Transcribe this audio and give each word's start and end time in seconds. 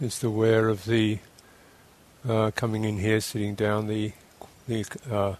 Just 0.00 0.24
aware 0.24 0.68
of 0.68 0.86
the 0.86 1.18
uh, 2.26 2.52
coming 2.52 2.84
in 2.84 2.96
here, 2.96 3.20
sitting 3.20 3.54
down, 3.54 3.86
the 3.86 4.12
the 4.66 4.86
uh, 5.10 5.34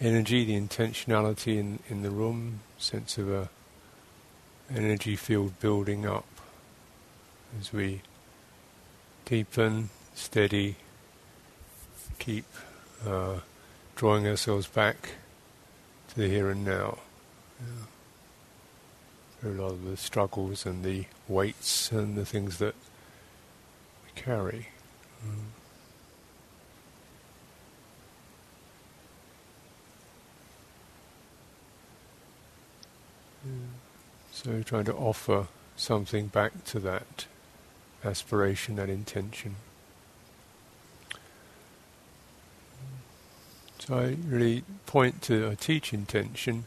energy, 0.00 0.44
the 0.44 0.60
intentionality 0.60 1.56
in, 1.56 1.78
in 1.88 2.02
the 2.02 2.10
room, 2.10 2.60
sense 2.78 3.16
of 3.16 3.30
a 3.30 3.48
energy 4.74 5.14
field 5.14 5.60
building 5.60 6.04
up 6.04 6.26
as 7.60 7.72
we 7.72 8.02
deepen, 9.24 9.90
steady, 10.14 10.74
keep 12.18 12.46
uh, 13.06 13.36
drawing 13.94 14.26
ourselves 14.26 14.66
back 14.66 15.10
to 16.08 16.16
the 16.16 16.28
here 16.28 16.50
and 16.50 16.64
now. 16.64 16.98
Yeah. 17.60 19.48
A 19.48 19.50
lot 19.50 19.70
of 19.70 19.84
the 19.84 19.96
struggles 19.96 20.66
and 20.66 20.84
the 20.84 21.04
weights 21.28 21.92
and 21.92 22.16
the 22.16 22.24
things 22.24 22.58
that 22.58 22.74
carry. 24.14 24.68
Mm. 25.24 25.52
So 34.32 34.62
trying 34.62 34.84
to 34.84 34.94
offer 34.94 35.46
something 35.76 36.26
back 36.28 36.64
to 36.64 36.78
that 36.80 37.26
aspiration, 38.04 38.76
that 38.76 38.88
intention. 38.88 39.56
So 43.78 43.98
I 43.98 44.16
really 44.26 44.62
point 44.86 45.22
to 45.22 45.48
a 45.48 45.56
teach 45.56 45.92
intention. 45.92 46.66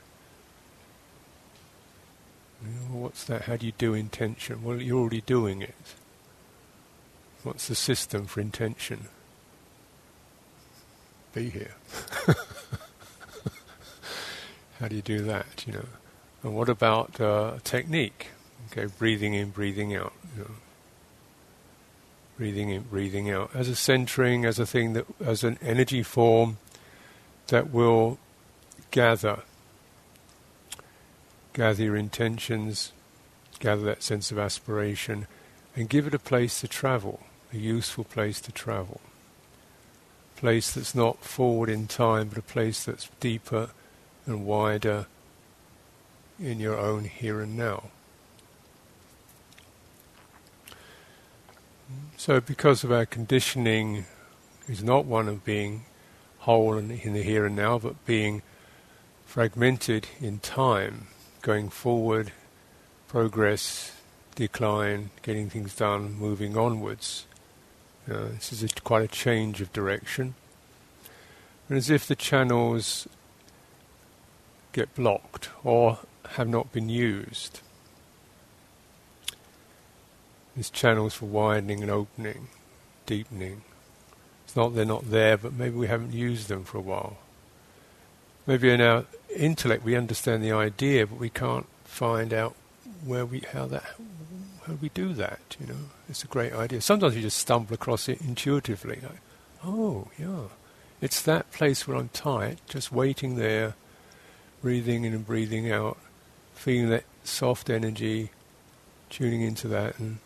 You 2.62 2.72
know, 2.72 3.02
what's 3.04 3.24
that? 3.26 3.44
How 3.44 3.56
do 3.58 3.66
you 3.66 3.72
do 3.78 3.94
intention? 3.94 4.64
Well, 4.64 4.82
you're 4.82 5.00
already 5.00 5.22
doing 5.22 5.62
it. 5.62 5.76
What's 7.46 7.68
the 7.68 7.76
system 7.76 8.26
for 8.26 8.42
intention? 8.42 9.06
Be 11.32 11.52
here. 11.52 11.76
How 14.80 14.88
do 14.88 14.96
you 14.96 15.04
do 15.04 15.22
that? 15.22 15.64
You 15.68 15.74
know. 15.74 15.86
And 16.42 16.56
what 16.56 16.70
about 16.70 17.22
uh, 17.22 17.60
technique? 17.64 18.30
Okay, 18.72 18.92
breathing 18.98 19.36
in, 19.36 19.52
breathing 19.52 19.96
out. 19.96 20.14
You 20.36 20.42
know. 20.42 20.52
Breathing 22.36 22.72
in, 22.72 22.82
breathing 22.82 23.30
out 23.30 23.52
as 23.54 23.70
a 23.70 23.76
centering, 23.76 24.44
as 24.44 24.58
a 24.58 24.66
thing 24.66 24.94
that, 24.94 25.06
as 25.24 25.44
an 25.44 25.60
energy 25.62 26.02
form 26.02 26.58
that 27.50 27.70
will 27.70 28.18
gather, 28.90 29.44
gather 31.54 31.84
your 31.84 31.96
intentions, 31.96 32.92
gather 33.60 33.84
that 33.84 34.02
sense 34.02 34.32
of 34.32 34.40
aspiration, 34.40 35.28
and 35.76 35.88
give 35.90 36.08
it 36.08 36.16
a 36.16 36.20
place 36.20 36.62
to 36.62 36.68
travel, 36.68 37.22
a 37.54 37.58
useful 37.58 38.04
place 38.04 38.42
to 38.42 38.52
travel. 38.52 39.02
A 40.36 40.40
Place 40.40 40.72
that's 40.74 40.96
not 40.96 41.24
forward 41.24 41.70
in 41.70 41.88
time, 41.88 42.30
but 42.30 42.38
a 42.38 42.42
place 42.42 42.84
that's 42.86 43.10
deeper 43.20 43.70
and 44.26 44.46
wider 44.46 45.08
in 46.40 46.60
your 46.60 46.78
own 46.78 47.06
here 47.06 47.42
and 47.42 47.56
now. 47.56 47.86
So, 52.18 52.42
because 52.42 52.84
of 52.84 52.92
our 52.92 53.06
conditioning, 53.06 54.06
is 54.68 54.84
not 54.84 55.06
one 55.06 55.28
of 55.28 55.46
being 55.46 55.86
whole 56.40 56.78
in, 56.78 56.92
in 56.92 57.14
the 57.14 57.24
here 57.24 57.46
and 57.46 57.56
now, 57.56 57.78
but 57.80 58.06
being 58.06 58.42
fragmented 59.26 60.08
in 60.20 60.40
time, 60.40 61.08
going 61.42 61.70
forward, 61.70 62.32
progress, 63.08 63.92
decline, 64.36 65.10
getting 65.22 65.50
things 65.50 65.76
done, 65.76 66.14
moving 66.14 66.58
onwards. 66.58 67.26
Uh, 68.10 68.30
this 68.34 68.54
is 68.54 68.64
a, 68.64 68.68
quite 68.82 69.04
a 69.04 69.08
change 69.08 69.62
of 69.62 69.74
direction. 69.74 70.36
And 71.68 71.78
as 71.78 71.90
if 71.90 72.08
the 72.08 72.16
channels 72.16 73.08
get 74.74 74.94
blocked 74.94 75.50
or 75.64 76.00
have 76.32 76.48
not 76.48 76.72
been 76.72 76.90
used. 76.90 77.62
These 80.56 80.70
channels 80.70 81.14
for 81.16 81.26
widening 81.26 81.82
and 81.82 81.90
opening, 81.90 82.48
deepening. 83.06 83.62
It's 84.46 84.56
not 84.56 84.76
they're 84.76 84.86
not 84.86 85.10
there, 85.10 85.38
but 85.38 85.54
maybe 85.54 85.76
we 85.76 85.88
haven't 85.88 86.14
used 86.14 86.48
them 86.48 86.64
for 86.64 86.78
a 86.78 86.82
while. 86.82 87.18
Maybe 88.46 88.70
in 88.70 88.82
our 88.82 89.06
intellect 89.36 89.84
we 89.84 89.96
understand 89.96 90.44
the 90.44 90.52
idea, 90.52 91.08
but 91.08 91.20
we 91.20 91.30
can't 91.30 91.68
find 91.84 92.34
out 92.34 92.56
where 93.04 93.26
we 93.26 93.42
how 93.54 93.66
that 93.68 93.96
how 94.66 94.74
do 94.74 94.80
we 94.82 94.90
do 94.90 95.14
that. 95.14 95.40
You 95.60 95.68
know, 95.68 95.80
it's 96.10 96.24
a 96.24 96.28
great 96.28 96.54
idea. 96.54 96.82
Sometimes 96.82 97.16
you 97.16 97.22
just 97.22 97.38
stumble 97.38 97.74
across 97.74 98.10
it 98.10 98.22
intuitively. 98.22 99.00
Like, 99.02 99.22
oh 99.64 100.08
yeah, 100.18 100.48
it's 101.02 101.22
that 101.22 101.52
place 101.52 101.88
where 101.88 101.98
I'm 101.98 102.10
tight, 102.10 102.60
just 102.68 102.92
waiting 102.92 103.36
there, 103.36 103.76
breathing 104.62 105.04
in 105.04 105.14
and 105.14 105.26
breathing 105.26 105.72
out, 105.72 105.98
feeling 106.56 106.90
that 106.90 107.04
soft 107.24 107.70
energy, 107.70 108.32
tuning 109.10 109.42
into 109.42 109.68
that, 109.68 110.00
and 110.00 110.18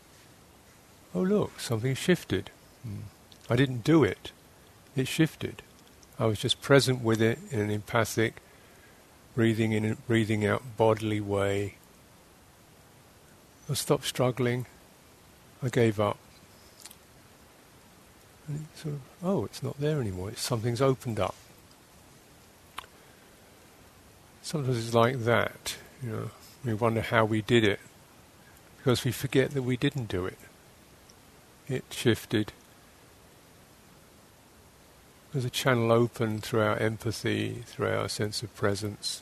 oh 1.13 1.21
look, 1.21 1.59
something 1.59 1.95
shifted. 1.95 2.49
Mm. 2.87 3.01
I 3.49 3.55
didn't 3.57 3.83
do 3.83 4.03
it; 4.03 4.31
it 4.95 5.07
shifted. 5.07 5.63
I 6.17 6.25
was 6.25 6.39
just 6.39 6.61
present 6.61 7.01
with 7.01 7.21
it 7.21 7.39
in 7.51 7.59
an 7.59 7.69
empathic, 7.69 8.41
breathing 9.35 9.73
in 9.73 9.83
and 9.83 10.07
breathing 10.07 10.45
out 10.45 10.63
bodily 10.77 11.19
way. 11.19 11.75
I 13.69 13.73
stopped 13.75 14.05
struggling. 14.05 14.65
I 15.61 15.69
gave 15.69 15.99
up. 15.99 16.17
And 18.47 18.65
sort 18.75 18.95
of, 18.95 19.01
oh, 19.23 19.45
it's 19.45 19.61
not 19.61 19.79
there 19.79 20.01
anymore. 20.01 20.29
It's, 20.29 20.41
something's 20.41 20.81
opened 20.81 21.19
up. 21.19 21.35
Sometimes 24.41 24.85
it's 24.85 24.95
like 24.95 25.19
that. 25.25 25.77
You 26.01 26.09
know, 26.09 26.31
we 26.65 26.73
wonder 26.73 27.01
how 27.01 27.25
we 27.25 27.43
did 27.43 27.63
it 27.63 27.79
because 28.77 29.05
we 29.05 29.11
forget 29.11 29.51
that 29.51 29.61
we 29.61 29.77
didn't 29.77 30.07
do 30.07 30.25
it. 30.25 30.37
It 31.67 31.83
shifted. 31.91 32.53
There's 35.31 35.45
a 35.45 35.51
channel 35.51 35.91
open 35.91 36.39
through 36.39 36.61
our 36.61 36.77
empathy, 36.77 37.63
through 37.67 37.89
our 37.89 38.09
sense 38.09 38.41
of 38.41 38.55
presence, 38.55 39.21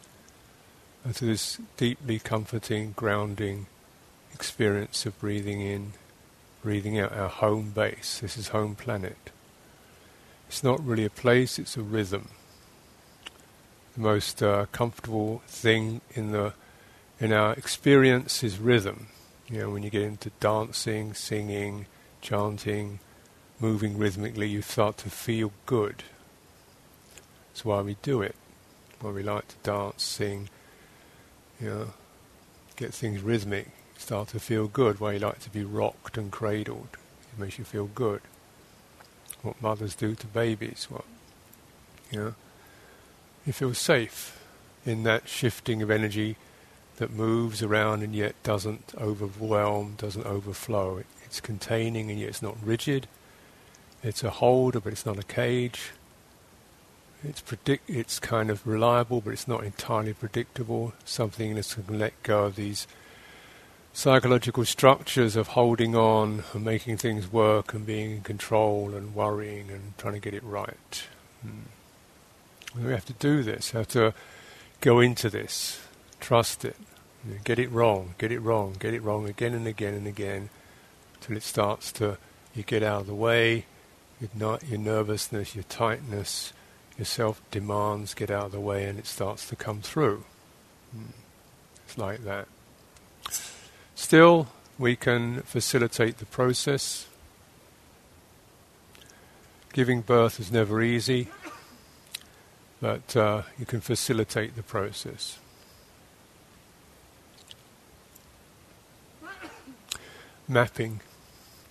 and 1.03 1.13
to 1.16 1.25
this 1.25 1.59
deeply 1.75 2.19
comforting, 2.19 2.94
grounding 2.96 3.68
experience 4.38 5.08
of 5.08 5.20
breathing 5.20 5.62
in, 5.62 5.94
breathing 6.62 7.00
out 7.00 7.12
our 7.12 7.28
home 7.28 7.72
base. 7.72 8.20
This 8.20 8.38
is 8.38 8.50
home 8.50 8.75
planet. 8.75 9.31
It's 10.48 10.64
not 10.64 10.86
really 10.86 11.06
a 11.06 11.09
place, 11.09 11.58
it's 11.58 11.75
a 11.75 11.81
rhythm. 11.81 12.28
The 13.96 14.02
most 14.02 14.44
uh, 14.44 14.68
comfortable 14.72 15.42
thing 15.48 16.02
in 16.14 16.34
the 16.34 16.53
in 17.20 17.34
our 17.34 17.53
experience 17.53 18.44
is 18.44 18.59
rhythm. 18.59 19.08
You 19.50 19.62
know, 19.62 19.70
when 19.72 19.81
you 19.81 19.90
get 19.90 20.03
into 20.03 20.30
dancing, 20.40 21.16
singing, 21.16 21.88
chanting, 22.22 23.00
moving 23.59 23.98
rhythmically, 23.98 24.48
you 24.48 24.62
start 24.62 24.98
to 24.98 25.09
feel 25.09 25.52
good. 25.66 26.04
That's 27.50 27.66
why 27.66 27.81
we 27.81 27.98
do 28.04 28.22
it. 28.22 28.36
Why 29.02 29.09
we 29.09 29.24
like 29.24 29.48
to 29.48 29.56
dance, 29.64 30.04
sing, 30.04 30.50
you 31.59 31.69
know, 31.69 31.88
get 32.75 32.94
things 32.94 33.24
rhythmic, 33.24 33.69
start 33.97 34.30
to 34.30 34.40
feel 34.40 34.68
good. 34.68 35.00
Why 35.00 35.13
you 35.13 35.19
like 35.19 35.40
to 35.40 35.50
be 35.50 35.63
rocked 35.63 36.18
and 36.18 36.31
cradled. 36.31 36.90
It 37.34 37.40
makes 37.40 37.58
you 37.58 37.66
feel 37.66 37.88
good. 37.88 38.22
What 39.41 39.62
mothers 39.62 39.96
do 39.96 40.16
to 40.16 40.28
babies, 40.28 40.88
what, 40.90 41.06
you 42.12 42.19
know. 42.19 42.36
You 43.46 43.53
feel 43.53 43.74
safe 43.74 44.44
in 44.86 45.03
that 45.03 45.30
shifting 45.30 45.81
of 45.81 45.91
energy 45.91 46.36
that 46.97 47.12
moves 47.12 47.62
around 47.62 48.03
and 48.03 48.16
yet 48.16 48.36
doesn't 48.44 48.94
overwhelm, 49.00 49.96
doesn't 49.97 50.25
overflow. 50.25 50.97
It, 50.97 51.06
it's 51.24 51.40
containing 51.40 52.09
and 52.09 52.19
yet 52.19 52.30
it's 52.30 52.41
not 52.41 52.57
rigid. 52.63 53.07
It's 54.04 54.24
a 54.24 54.30
holder, 54.30 54.80
but 54.80 54.94
it's 54.94 55.06
not 55.06 55.19
a 55.19 55.24
cage. 55.24 55.92
It's 57.24 57.42
predict. 57.42 57.89
It's 57.89 58.19
kind 58.19 58.50
of 58.50 58.66
reliable, 58.66 59.21
but 59.21 59.33
it's 59.33 59.48
not 59.48 59.63
entirely 59.63 60.13
predictable. 60.13 60.94
Something 61.04 61.56
that 61.56 61.75
can 61.86 62.00
let 62.00 62.21
go 62.24 62.45
of 62.45 62.56
these 62.56 62.88
psychological 63.97 64.63
structures 64.63 65.35
of 65.35 65.47
holding 65.47 65.95
on 65.95 66.44
and 66.53 66.63
making 66.63 66.95
things 66.97 67.31
work 67.31 67.73
and 67.73 67.83
being 67.83 68.11
in 68.11 68.21
control 68.21 68.94
and 68.94 69.15
worrying 69.15 69.71
and 69.71 69.97
trying 69.97 70.13
to 70.13 70.19
get 70.19 70.35
it 70.35 70.44
right. 70.44 71.07
Hmm. 71.41 72.85
We 72.85 72.91
have 72.91 73.05
to 73.05 73.13
do 73.13 73.41
this. 73.41 73.71
Have 73.71 73.88
to 73.88 74.13
go 74.81 74.99
into 74.99 75.31
this 75.31 75.79
Trust 76.19 76.63
it. 76.63 76.75
Get 77.44 77.57
it 77.59 77.71
wrong, 77.71 78.13
get 78.17 78.31
it 78.31 78.39
wrong, 78.39 78.75
get 78.79 78.94
it 78.94 79.01
wrong 79.01 79.27
again 79.27 79.53
and 79.53 79.67
again 79.67 79.94
and 79.94 80.07
again 80.07 80.49
till 81.19 81.35
it 81.35 81.44
starts 81.44 81.91
to, 81.94 82.17
you 82.53 82.63
get 82.63 82.83
out 82.83 83.01
of 83.01 83.07
the 83.07 83.15
way, 83.15 83.65
your, 84.21 84.59
your 84.67 84.79
nervousness, 84.79 85.55
your 85.55 85.63
tightness, 85.63 86.53
your 86.97 87.05
self 87.05 87.41
demands 87.51 88.13
get 88.13 88.31
out 88.31 88.47
of 88.47 88.51
the 88.51 88.59
way 88.59 88.85
and 88.85 88.97
it 88.99 89.07
starts 89.07 89.49
to 89.49 89.55
come 89.55 89.81
through. 89.81 90.23
Hmm. 90.91 91.11
It's 91.85 91.97
like 91.97 92.23
that. 92.23 92.47
Still, 93.97 94.47
we 94.79 94.95
can 94.95 95.41
facilitate 95.41 96.19
the 96.19 96.25
process 96.25 97.07
Giving 99.77 100.01
birth 100.01 100.39
is 100.39 100.51
never 100.51 100.81
easy, 100.81 101.27
but 102.81 103.15
uh, 103.15 103.44
you 103.59 103.65
can 103.67 103.79
facilitate 103.79 104.55
the 104.55 104.63
process. 104.63 105.38
Mapping, 110.47 111.01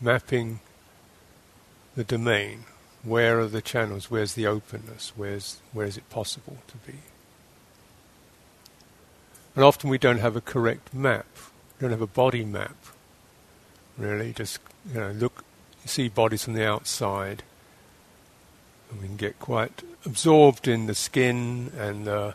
mapping 0.00 0.61
the 1.96 2.05
domain. 2.05 2.67
Where 3.02 3.40
are 3.40 3.49
the 3.49 3.61
channels? 3.61 4.08
Where's 4.08 4.34
the 4.34 4.46
openness? 4.46 5.12
Where's 5.17 5.61
where 5.73 5.87
is 5.87 5.96
it 5.96 6.08
possible 6.08 6.58
to 6.69 6.76
be? 6.76 6.99
And 9.56 9.64
often 9.64 9.90
we 9.90 9.99
don't 9.99 10.19
have 10.19 10.37
a 10.37 10.40
correct 10.40 10.94
map. 10.94 11.26
Don't 11.81 11.90
have 11.90 12.00
a 12.00 12.06
body 12.06 12.44
map. 12.44 12.76
Really, 13.99 14.32
just 14.32 14.58
you 14.93 15.00
know, 15.00 15.11
look, 15.12 15.44
see 15.84 16.08
bodies 16.08 16.44
from 16.44 16.55
the 16.55 16.67
outside, 16.67 17.43
and 18.90 19.00
we 19.00 19.06
can 19.06 19.17
get 19.17 19.38
quite 19.38 19.82
absorbed 20.05 20.69
in 20.69 20.87
the 20.87 20.94
skin 20.94 21.73
and 21.78 22.06
the 22.06 22.34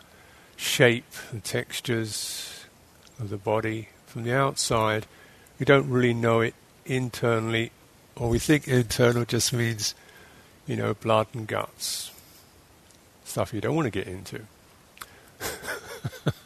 shape, 0.56 1.10
the 1.32 1.40
textures 1.40 2.64
of 3.18 3.30
the 3.30 3.36
body 3.36 3.88
from 4.06 4.24
the 4.24 4.34
outside. 4.34 5.06
We 5.58 5.64
don't 5.64 5.88
really 5.88 6.14
know 6.14 6.40
it 6.40 6.54
internally, 6.84 7.70
or 8.16 8.28
we 8.28 8.38
think 8.38 8.68
internal 8.68 9.24
just 9.24 9.52
means, 9.52 9.94
you 10.66 10.76
know, 10.76 10.94
blood 10.94 11.28
and 11.32 11.46
guts, 11.46 12.10
stuff 13.24 13.54
you 13.54 13.60
don't 13.60 13.76
want 13.76 13.86
to 13.86 13.90
get 13.90 14.06
into. 14.06 14.42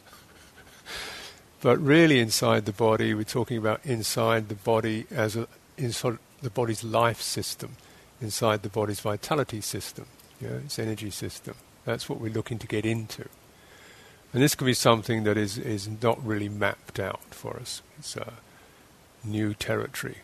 But 1.61 1.79
really, 1.79 2.19
inside 2.19 2.65
the 2.65 2.71
body, 2.71 3.13
we're 3.13 3.23
talking 3.23 3.57
about 3.57 3.83
inside 3.83 4.47
the 4.47 4.55
body 4.55 5.07
as 5.11 5.35
a, 5.35 5.47
inside 5.77 6.19
the 6.41 6.49
body's 6.51 6.83
life 6.83 7.21
system, 7.21 7.77
inside 8.21 8.61
the 8.61 8.69
body's 8.69 8.99
vitality 8.99 9.61
system, 9.61 10.05
its 10.39 10.77
energy 10.77 11.09
system. 11.09 11.55
That's 11.83 12.07
what 12.07 12.21
we're 12.21 12.33
looking 12.33 12.59
to 12.59 12.67
get 12.67 12.85
into. 12.85 13.27
And 14.33 14.43
this 14.43 14.55
can 14.55 14.67
be 14.67 14.73
something 14.73 15.23
that 15.23 15.37
is, 15.37 15.57
is 15.57 15.89
not 16.01 16.23
really 16.23 16.49
mapped 16.49 16.99
out 16.99 17.21
for 17.31 17.55
us. 17.55 17.81
It's 17.97 18.15
a 18.15 18.33
new 19.23 19.53
territory. 19.53 20.17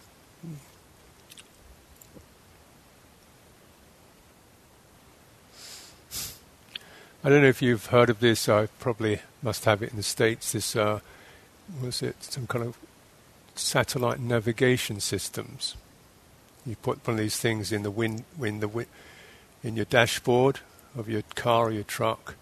I 7.26 7.30
don't 7.30 7.42
know 7.42 7.48
if 7.48 7.62
you've 7.62 7.86
heard 7.86 8.10
of 8.10 8.20
this. 8.20 8.50
I 8.50 8.68
probably 8.80 9.22
must 9.42 9.64
have 9.64 9.82
it 9.82 9.92
in 9.92 9.98
the 9.98 10.04
States. 10.04 10.52
This 10.52 10.76
uh, 10.76 11.00
was 11.82 12.02
it 12.02 12.24
some 12.24 12.48
kind 12.48 12.66
of 12.66 12.78
satellite 13.56 14.20
navigation 14.20 15.00
systems. 15.00 15.76
You 16.66 16.76
put 16.76 17.06
one 17.06 17.16
of 17.16 17.20
these 17.20 17.38
things 17.38 17.72
in 17.72 17.84
the 17.84 17.92
wind, 17.92 18.24
in 18.42 18.60
the 18.60 18.68
wind, 18.68 18.88
in 19.64 19.76
your 19.76 19.86
dashboard 19.86 20.60
of 20.98 21.10
your 21.10 21.24
car 21.36 21.68
or 21.68 21.72
your 21.72 21.84
truck, 21.84 22.36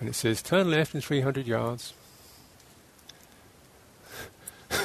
and 0.00 0.08
it 0.08 0.14
says 0.14 0.42
turn 0.42 0.70
left 0.70 0.94
in 0.94 1.00
300 1.00 1.46
yards. 1.46 1.92
you 4.70 4.78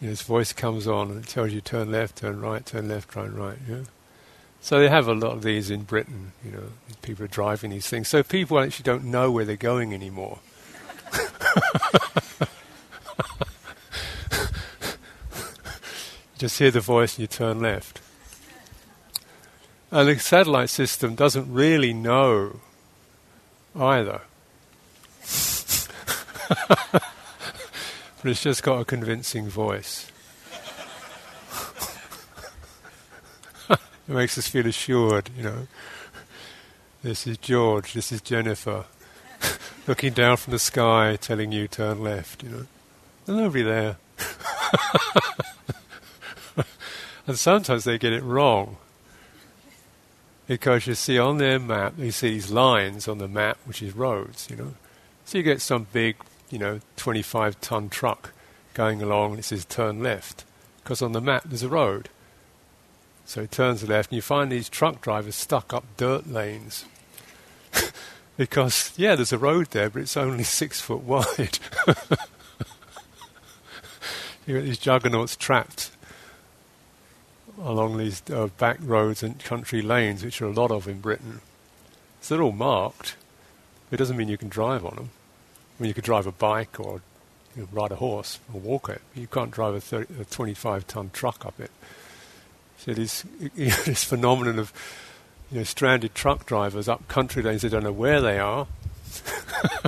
this 0.00 0.22
voice 0.22 0.52
comes 0.52 0.86
on 0.86 1.10
and 1.10 1.24
it 1.24 1.28
tells 1.28 1.52
you 1.52 1.60
turn 1.60 1.90
left, 1.90 2.16
turn 2.16 2.40
right, 2.40 2.64
turn 2.64 2.88
left, 2.88 3.12
turn 3.12 3.34
right. 3.34 3.58
Yeah. 3.68 3.82
So 4.62 4.78
they 4.78 4.88
have 4.88 5.08
a 5.08 5.14
lot 5.14 5.32
of 5.32 5.42
these 5.42 5.70
in 5.70 5.82
Britain. 5.82 6.32
You 6.44 6.52
know, 6.52 6.64
people 7.02 7.24
are 7.24 7.28
driving 7.28 7.70
these 7.70 7.88
things. 7.88 8.08
So 8.08 8.22
people 8.22 8.58
actually 8.60 8.84
don't 8.84 9.04
know 9.04 9.30
where 9.30 9.44
they're 9.46 9.56
going 9.56 9.94
anymore. 9.94 10.38
just 16.40 16.58
hear 16.58 16.70
the 16.70 16.80
voice 16.80 17.16
and 17.16 17.20
you 17.20 17.26
turn 17.26 17.60
left. 17.60 18.00
And 19.90 20.08
the 20.08 20.18
satellite 20.18 20.70
system 20.70 21.14
doesn't 21.14 21.52
really 21.52 21.92
know 21.92 22.60
either. 23.76 24.22
but 26.48 27.02
it's 28.24 28.42
just 28.42 28.62
got 28.62 28.80
a 28.80 28.86
convincing 28.86 29.50
voice. 29.50 30.10
it 33.70 33.78
makes 34.08 34.38
us 34.38 34.48
feel 34.48 34.66
assured, 34.66 35.28
you 35.36 35.42
know. 35.42 35.68
This 37.02 37.26
is 37.26 37.36
George, 37.36 37.92
this 37.92 38.12
is 38.12 38.22
Jennifer, 38.22 38.86
looking 39.86 40.14
down 40.14 40.38
from 40.38 40.52
the 40.52 40.58
sky, 40.58 41.18
telling 41.20 41.52
you 41.52 41.68
turn 41.68 42.02
left, 42.02 42.42
you 42.42 42.48
know. 42.48 42.66
There's 43.26 43.38
nobody 43.38 43.62
there. 43.62 43.96
And 47.30 47.38
sometimes 47.38 47.84
they 47.84 47.96
get 47.96 48.12
it 48.12 48.24
wrong. 48.24 48.76
Because 50.48 50.88
you 50.88 50.96
see 50.96 51.16
on 51.16 51.38
their 51.38 51.60
map, 51.60 51.94
you 51.96 52.10
see 52.10 52.30
these 52.30 52.50
lines 52.50 53.06
on 53.06 53.18
the 53.18 53.28
map, 53.28 53.56
which 53.66 53.80
is 53.82 53.94
roads, 53.94 54.48
you 54.50 54.56
know. 54.56 54.74
So 55.24 55.38
you 55.38 55.44
get 55.44 55.60
some 55.60 55.86
big, 55.92 56.16
you 56.50 56.58
know, 56.58 56.80
25 56.96 57.60
ton 57.60 57.88
truck 57.88 58.32
going 58.74 59.00
along 59.00 59.30
and 59.30 59.38
it 59.38 59.44
says 59.44 59.64
turn 59.64 60.02
left. 60.02 60.44
Because 60.82 61.02
on 61.02 61.12
the 61.12 61.20
map 61.20 61.44
there's 61.44 61.62
a 61.62 61.68
road. 61.68 62.08
So 63.26 63.42
it 63.42 63.52
turns 63.52 63.88
left 63.88 64.10
and 64.10 64.16
you 64.16 64.22
find 64.22 64.50
these 64.50 64.68
truck 64.68 65.00
drivers 65.00 65.36
stuck 65.36 65.72
up 65.72 65.84
dirt 65.96 66.26
lanes. 66.26 66.84
because, 68.36 68.92
yeah, 68.96 69.14
there's 69.14 69.32
a 69.32 69.38
road 69.38 69.68
there, 69.70 69.88
but 69.88 70.02
it's 70.02 70.16
only 70.16 70.42
six 70.58 70.80
foot 70.80 71.02
wide. 71.02 71.60
you 74.48 74.56
got 74.56 74.64
these 74.64 74.78
juggernauts 74.78 75.36
trapped 75.36 75.89
along 77.62 77.98
these 77.98 78.22
uh, 78.30 78.48
back 78.58 78.78
roads 78.80 79.22
and 79.22 79.38
country 79.38 79.82
lanes, 79.82 80.24
which 80.24 80.40
are 80.40 80.46
a 80.46 80.52
lot 80.52 80.70
of 80.70 80.88
in 80.88 81.00
Britain. 81.00 81.40
So 82.20 82.34
they're 82.34 82.44
all 82.44 82.52
marked. 82.52 83.16
It 83.90 83.96
doesn't 83.96 84.16
mean 84.16 84.28
you 84.28 84.38
can 84.38 84.48
drive 84.48 84.84
on 84.84 84.96
them. 84.96 85.10
I 85.78 85.82
mean, 85.82 85.88
you 85.88 85.94
could 85.94 86.04
drive 86.04 86.26
a 86.26 86.32
bike 86.32 86.78
or 86.78 87.00
you 87.56 87.62
know, 87.62 87.68
ride 87.72 87.92
a 87.92 87.96
horse 87.96 88.38
or 88.52 88.60
walk 88.60 88.88
it. 88.88 89.00
You 89.14 89.26
can't 89.26 89.50
drive 89.50 89.74
a, 89.74 89.80
30, 89.80 90.20
a 90.20 90.24
25 90.24 90.86
ton 90.86 91.10
truck 91.12 91.44
up 91.44 91.58
it. 91.58 91.70
So 92.78 92.94
this, 92.94 93.24
this 93.56 94.04
phenomenon 94.04 94.58
of 94.58 94.72
you 95.50 95.58
know, 95.58 95.64
stranded 95.64 96.14
truck 96.14 96.46
drivers 96.46 96.88
up 96.88 97.08
country 97.08 97.42
lanes, 97.42 97.62
they 97.62 97.68
don't 97.68 97.82
know 97.82 97.92
where 97.92 98.20
they 98.20 98.38
are, 98.38 98.66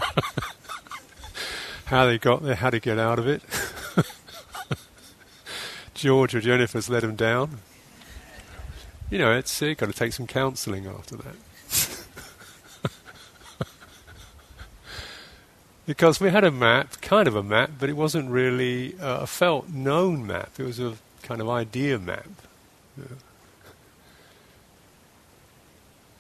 how 1.87 2.07
they 2.07 2.19
got 2.19 2.43
there, 2.43 2.57
how 2.57 2.71
to 2.71 2.81
get 2.81 2.99
out 2.99 3.19
of 3.19 3.29
it. 3.29 3.43
George 6.03 6.35
or 6.35 6.41
Jennifer's 6.41 6.91
let 6.91 7.05
him 7.05 7.15
down. 7.15 7.59
You 9.09 9.19
know, 9.19 9.31
it's 9.31 9.63
uh, 9.63 9.73
got 9.79 9.87
to 9.87 9.93
take 9.93 10.13
some 10.13 10.27
counselling 10.27 10.89
after 10.89 11.15
that. 11.15 11.37
because 15.87 16.21
we 16.21 16.31
had 16.31 16.43
a 16.43 16.51
map, 16.51 17.01
kind 17.03 17.29
of 17.29 17.37
a 17.37 17.43
map, 17.45 17.71
but 17.79 17.89
it 17.89 17.93
wasn't 17.93 18.29
really 18.31 18.99
uh, 18.99 19.21
a 19.21 19.29
felt 19.29 19.69
known 19.69 20.27
map. 20.27 20.51
It 20.59 20.65
was 20.65 20.81
a 20.81 20.95
kind 21.23 21.41
of 21.41 21.49
idea 21.49 22.01
map. 22.01 22.27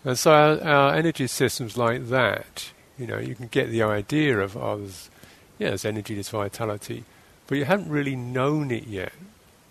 And 0.04 0.16
so 0.16 0.30
our, 0.30 0.62
our, 0.62 0.94
energy 0.94 1.26
systems 1.26 1.76
like 1.76 2.08
that, 2.08 2.70
you 2.96 3.08
know, 3.08 3.18
you 3.18 3.34
can 3.34 3.48
get 3.48 3.68
the 3.68 3.82
idea 3.82 4.38
of, 4.38 4.56
oh, 4.56 4.78
there's, 4.78 5.10
yeah, 5.58 5.70
there's 5.70 5.84
energy, 5.84 6.14
there's 6.14 6.28
vitality, 6.28 7.02
but 7.48 7.58
you 7.58 7.64
haven't 7.64 7.90
really 7.90 8.14
known 8.14 8.70
it 8.70 8.86
yet. 8.86 9.12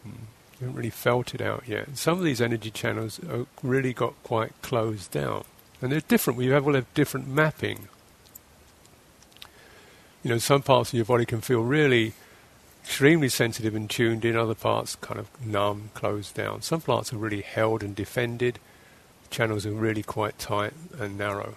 You 0.06 0.68
haven't 0.68 0.76
really 0.76 0.90
felt 0.90 1.34
it 1.34 1.42
out 1.42 1.64
yet. 1.68 1.98
Some 1.98 2.18
of 2.20 2.24
these 2.24 2.42
energy 2.42 2.72
channels 2.72 3.20
really 3.64 3.94
got 3.94 4.14
quite 4.24 4.54
closed 4.62 5.12
down. 5.12 5.44
And 5.82 5.92
they're 5.92 6.02
different. 6.02 6.38
We 6.38 6.48
have, 6.48 6.68
all 6.68 6.76
have 6.76 6.94
different 6.94 7.28
mapping. 7.28 7.88
You 10.24 10.30
know, 10.30 10.38
some 10.38 10.62
parts 10.62 10.92
of 10.92 10.98
your 10.98 11.06
body 11.06 11.26
can 11.26 11.42
feel 11.42 11.62
really 11.62 12.14
extremely 12.84 13.30
sensitive 13.30 13.76
and 13.76 13.90
tuned 13.90 14.26
in, 14.26 14.36
other 14.36 14.54
parts 14.54 14.96
kind 14.96 15.20
of 15.20 15.28
numb, 15.46 15.90
closed 15.94 16.36
down. 16.36 16.62
Some 16.62 16.82
parts 16.82 17.12
are 17.12 17.18
really 17.18 17.42
held 17.42 17.82
and 17.84 17.96
defended. 17.96 18.60
Channels 19.32 19.66
are 19.66 19.72
really 19.72 20.04
quite 20.04 20.38
tight 20.38 20.74
and 21.00 21.18
narrow. 21.18 21.56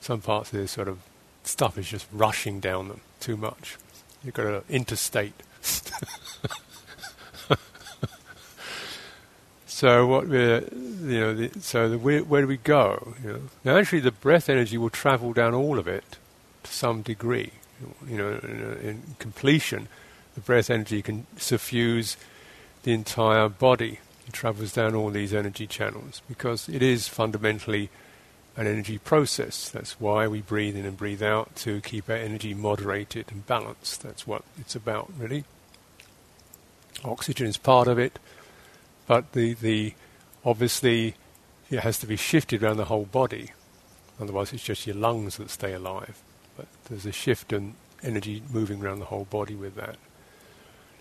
Some 0.00 0.20
parts 0.20 0.52
of 0.52 0.58
this 0.58 0.72
sort 0.72 0.88
of 0.88 0.98
stuff 1.42 1.76
is 1.78 1.88
just 1.88 2.06
rushing 2.12 2.60
down 2.60 2.88
them 2.88 3.00
too 3.18 3.36
much. 3.36 3.76
You've 4.22 4.34
got 4.34 4.46
an 4.46 4.62
interstate. 4.68 5.34
So 9.78 10.08
what 10.08 10.26
we're, 10.26 10.64
you 10.72 11.20
know, 11.20 11.34
the, 11.34 11.60
so 11.60 11.88
the, 11.88 11.98
where, 11.98 12.24
where, 12.24 12.40
do 12.40 12.48
we 12.48 12.56
go? 12.56 13.14
You 13.22 13.32
know? 13.32 13.40
Now, 13.62 13.76
actually, 13.76 14.00
the 14.00 14.10
breath 14.10 14.48
energy 14.48 14.76
will 14.76 14.90
travel 14.90 15.32
down 15.32 15.54
all 15.54 15.78
of 15.78 15.86
it 15.86 16.16
to 16.64 16.72
some 16.72 17.02
degree. 17.02 17.52
You 18.04 18.18
know, 18.18 18.40
in, 18.42 18.78
in 18.82 19.02
completion, 19.20 19.86
the 20.34 20.40
breath 20.40 20.68
energy 20.68 21.00
can 21.00 21.28
suffuse 21.36 22.16
the 22.82 22.92
entire 22.92 23.48
body. 23.48 24.00
It 24.26 24.32
travels 24.32 24.72
down 24.72 24.96
all 24.96 25.10
these 25.10 25.32
energy 25.32 25.68
channels 25.68 26.22
because 26.28 26.68
it 26.68 26.82
is 26.82 27.06
fundamentally 27.06 27.88
an 28.56 28.66
energy 28.66 28.98
process. 28.98 29.68
That's 29.68 30.00
why 30.00 30.26
we 30.26 30.40
breathe 30.40 30.76
in 30.76 30.86
and 30.86 30.96
breathe 30.96 31.22
out 31.22 31.54
to 31.54 31.80
keep 31.82 32.10
our 32.10 32.16
energy 32.16 32.52
moderated 32.52 33.26
and 33.30 33.46
balanced. 33.46 34.02
That's 34.02 34.26
what 34.26 34.42
it's 34.58 34.74
about, 34.74 35.12
really. 35.16 35.44
Oxygen 37.04 37.46
is 37.46 37.56
part 37.56 37.86
of 37.86 37.96
it. 37.96 38.18
But 39.08 39.32
the, 39.32 39.54
the 39.54 39.94
obviously 40.44 41.16
it 41.70 41.80
has 41.80 41.98
to 41.98 42.06
be 42.06 42.16
shifted 42.16 42.62
around 42.62 42.76
the 42.76 42.84
whole 42.84 43.06
body. 43.06 43.50
Otherwise, 44.20 44.52
it's 44.52 44.62
just 44.62 44.86
your 44.86 44.96
lungs 44.96 45.36
that 45.38 45.50
stay 45.50 45.72
alive. 45.72 46.22
But 46.56 46.66
there's 46.88 47.06
a 47.06 47.12
shift 47.12 47.52
in 47.52 47.74
energy 48.02 48.42
moving 48.52 48.82
around 48.82 49.00
the 49.00 49.06
whole 49.06 49.24
body 49.24 49.54
with 49.54 49.74
that. 49.74 49.96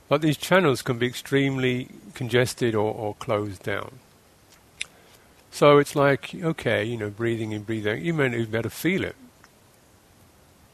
But 0.08 0.22
these 0.22 0.38
channels 0.38 0.82
can 0.82 0.98
be 0.98 1.08
extremely 1.08 1.90
congested 2.14 2.74
or, 2.74 2.94
or 2.94 3.16
closed 3.16 3.64
down. 3.64 4.00
So 5.52 5.80
it's 5.80 5.96
like, 5.96 6.34
okay, 6.36 6.84
you 6.84 6.98
know, 6.98 7.10
breathing 7.10 7.52
in, 7.52 7.64
breathing 7.64 7.94
out, 7.94 8.02
you 8.02 8.14
may 8.14 8.30
not 8.30 8.38
even 8.38 8.52
be 8.52 8.58
able 8.58 8.70
to 8.70 8.76
feel 8.76 9.04
it. 9.04 9.16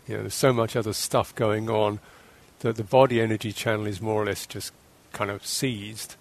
You 0.08 0.16
know, 0.16 0.22
there's 0.22 0.34
so 0.34 0.54
much 0.54 0.76
other 0.76 0.94
stuff 0.94 1.34
going 1.34 1.70
on 1.70 2.00
that 2.60 2.76
the 2.76 2.84
body 2.84 3.22
energy 3.22 3.54
channel 3.54 3.88
is 3.88 4.02
more 4.02 4.22
or 4.22 4.26
less 4.26 4.46
just 4.46 4.74
kind 5.14 5.32
of 5.32 5.46
seized, 5.46 6.16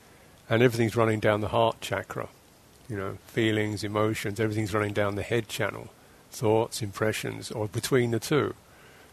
and 0.52 0.62
everything's 0.62 0.94
running 0.94 1.18
down 1.18 1.40
the 1.40 1.48
heart 1.48 1.80
chakra. 1.80 2.28
You 2.86 2.98
know, 2.98 3.18
feelings, 3.26 3.82
emotions, 3.82 4.38
everything's 4.38 4.74
running 4.74 4.92
down 4.92 5.14
the 5.14 5.22
head 5.22 5.48
channel, 5.48 5.88
thoughts, 6.30 6.82
impressions, 6.82 7.50
or 7.50 7.68
between 7.68 8.10
the 8.10 8.20
two, 8.20 8.54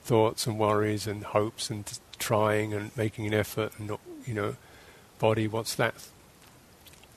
thoughts 0.04 0.46
and 0.46 0.60
worries 0.60 1.08
and 1.08 1.24
hopes 1.24 1.70
and 1.70 1.98
trying 2.18 2.74
and 2.74 2.96
making 2.98 3.26
an 3.26 3.34
effort 3.34 3.72
and 3.78 3.88
not, 3.88 4.02
you 4.26 4.34
know, 4.34 4.58
body, 5.18 5.48
what's 5.48 5.76
that? 5.76 5.94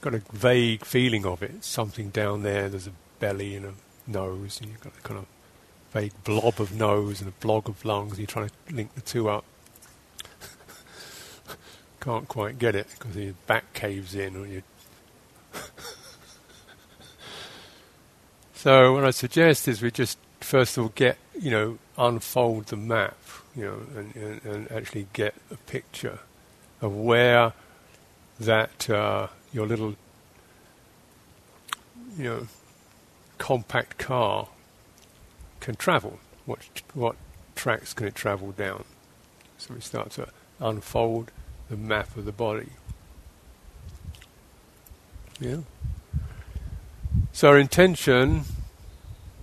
Got 0.02 0.14
a 0.14 0.23
vague 0.33 0.85
feeling 0.85 1.26
of 1.26 1.43
it, 1.43 1.64
something 1.64 2.11
down 2.11 2.45
there, 2.45 2.69
there's 2.69 2.87
a 2.87 2.93
belly 3.19 3.57
and 3.57 3.67
a 3.67 3.73
nose, 4.07 4.61
and 4.61 4.71
you've 4.71 4.81
got 4.81 4.93
a 4.97 5.02
kind 5.02 5.19
of 5.19 5.26
vague 5.91 6.12
blob 6.23 6.61
of 6.61 6.73
nose 6.73 7.21
and 7.21 7.29
a 7.29 7.35
blob 7.45 7.69
of 7.69 7.85
lungs, 7.85 8.12
and 8.12 8.21
you're 8.21 8.26
trying 8.29 8.49
to 8.49 8.75
link 8.75 8.95
the 8.95 9.00
two 9.00 9.29
up. 9.29 9.45
Can't 12.03 12.27
quite 12.27 12.59
get 12.59 12.75
it 12.75 12.89
because 12.99 13.15
your 13.15 13.35
back 13.47 13.73
caves 13.75 14.17
in 14.17 14.35
or 14.35 14.45
you. 14.45 14.65
so 18.55 18.95
what 18.95 19.05
I 19.05 19.13
suggest 19.13 19.69
is 19.69 19.81
we 19.81 19.93
just 19.93 20.19
first 20.41 20.77
of 20.77 20.83
all 20.83 20.93
get 20.97 21.17
you 21.41 21.53
know 21.53 21.79
unfold 21.97 22.67
the 22.67 22.77
map 22.77 23.17
you 23.55 23.65
know 23.65 23.83
and, 23.97 24.17
and, 24.17 24.45
and 24.45 24.73
actually 24.73 25.07
get 25.13 25.37
a 25.53 25.57
picture 25.57 26.19
of 26.81 26.93
where 26.97 27.53
that 28.41 28.91
uh, 28.91 29.29
your 29.53 29.69
little 29.69 29.95
you 32.19 32.25
know 32.25 32.49
compact 33.39 33.99
car 33.99 34.49
can 35.61 35.77
travel. 35.77 36.19
What 36.47 36.59
what 36.95 37.15
tracks 37.55 37.95
can 37.95 38.09
it 38.09 38.17
travel 38.17 38.51
down? 38.51 38.83
So 39.59 39.75
we 39.75 39.81
start 39.81 40.11
to 40.13 40.27
unfold 40.59 41.31
the 41.73 41.79
map 41.79 42.14
of 42.19 42.26
the 42.26 42.33
body. 42.33 42.69
Yeah. 45.41 45.61
So 47.33 47.49
our 47.49 47.59
intention, 47.59 48.43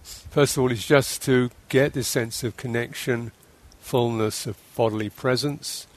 first 0.04 0.56
of 0.56 0.62
all, 0.62 0.72
is 0.72 0.86
just 0.86 1.24
to 1.24 1.50
get 1.70 1.94
this 1.94 2.08
sense 2.08 2.44
of 2.44 2.56
connection, 2.56 3.32
fullness 3.80 4.46
of 4.46 4.58
bodily 4.76 5.10
presence. 5.10 5.88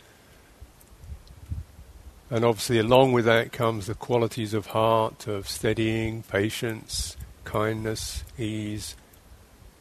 And 2.31 2.47
obviously, 2.47 2.79
along 2.79 3.13
with 3.13 3.27
that 3.27 3.53
comes 3.53 3.87
the 3.87 3.95
qualities 3.95 4.55
of 4.55 4.69
heart, 4.69 5.27
of 5.27 5.47
steadying, 5.47 6.23
patience, 6.23 7.19
kindness, 7.45 8.25
ease, 8.39 8.97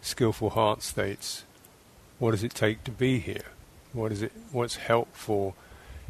skillful 0.01 0.49
heart 0.49 0.83
states. 0.83 1.45
What 2.19 2.31
does 2.31 2.43
it 2.43 2.53
take 2.53 2.83
to 2.83 2.91
be 2.91 3.19
here? 3.19 3.45
What 3.93 4.11
is 4.11 4.21
it? 4.21 4.33
What's 4.51 4.75
helpful 4.75 5.55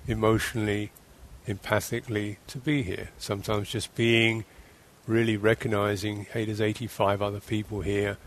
emotionally, 0.07 0.91
empathically 1.47 2.37
to 2.47 2.57
be 2.57 2.83
here. 2.83 3.09
Sometimes 3.17 3.69
just 3.69 3.93
being, 3.95 4.45
really 5.07 5.37
recognizing, 5.37 6.25
hey, 6.33 6.45
there's 6.45 6.61
85 6.61 7.21
other 7.21 7.39
people 7.39 7.81
here. 7.81 8.17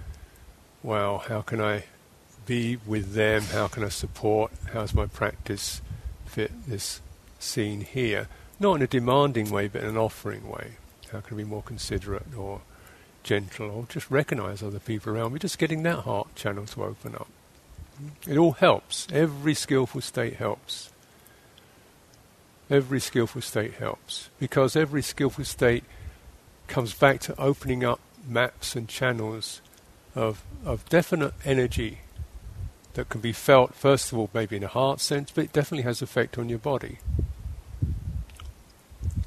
Wow, 0.82 1.22
how 1.26 1.40
can 1.42 1.60
I 1.60 1.84
be 2.46 2.78
with 2.86 3.14
them? 3.14 3.42
How 3.42 3.68
can 3.68 3.84
I 3.84 3.88
support? 3.88 4.52
How's 4.72 4.94
my 4.94 5.06
practice 5.06 5.80
fit 6.26 6.50
this 6.66 7.00
scene 7.38 7.80
here? 7.82 8.28
Not 8.60 8.76
in 8.76 8.82
a 8.82 8.86
demanding 8.86 9.50
way, 9.50 9.68
but 9.68 9.82
in 9.82 9.88
an 9.88 9.96
offering 9.96 10.48
way. 10.48 10.72
How 11.10 11.20
can 11.20 11.36
I 11.36 11.38
be 11.38 11.44
more 11.44 11.62
considerate 11.62 12.34
or 12.36 12.60
gentle 13.22 13.70
or 13.70 13.86
just 13.88 14.10
recognize 14.10 14.62
other 14.62 14.78
people 14.78 15.12
around 15.12 15.32
me? 15.32 15.38
Just 15.38 15.58
getting 15.58 15.82
that 15.84 16.00
heart 16.00 16.34
channel 16.34 16.66
to 16.66 16.84
open 16.84 17.14
up. 17.14 17.28
It 18.28 18.36
all 18.36 18.52
helps. 18.52 19.06
Every 19.12 19.54
skillful 19.54 20.00
state 20.00 20.34
helps. 20.36 20.90
Every 22.70 23.00
skillful 23.00 23.42
state 23.42 23.74
helps 23.74 24.30
because 24.38 24.74
every 24.74 25.02
skillful 25.02 25.44
state 25.44 25.84
comes 26.66 26.94
back 26.94 27.20
to 27.20 27.38
opening 27.40 27.84
up 27.84 28.00
maps 28.26 28.74
and 28.74 28.88
channels 28.88 29.60
of, 30.14 30.42
of 30.64 30.88
definite 30.88 31.34
energy 31.44 32.00
that 32.94 33.08
can 33.08 33.20
be 33.20 33.32
felt, 33.32 33.74
first 33.74 34.12
of 34.12 34.18
all, 34.18 34.30
maybe 34.32 34.56
in 34.56 34.64
a 34.64 34.68
heart 34.68 35.00
sense, 35.00 35.30
but 35.30 35.44
it 35.44 35.52
definitely 35.52 35.82
has 35.82 36.00
effect 36.00 36.38
on 36.38 36.48
your 36.48 36.58
body. 36.58 36.98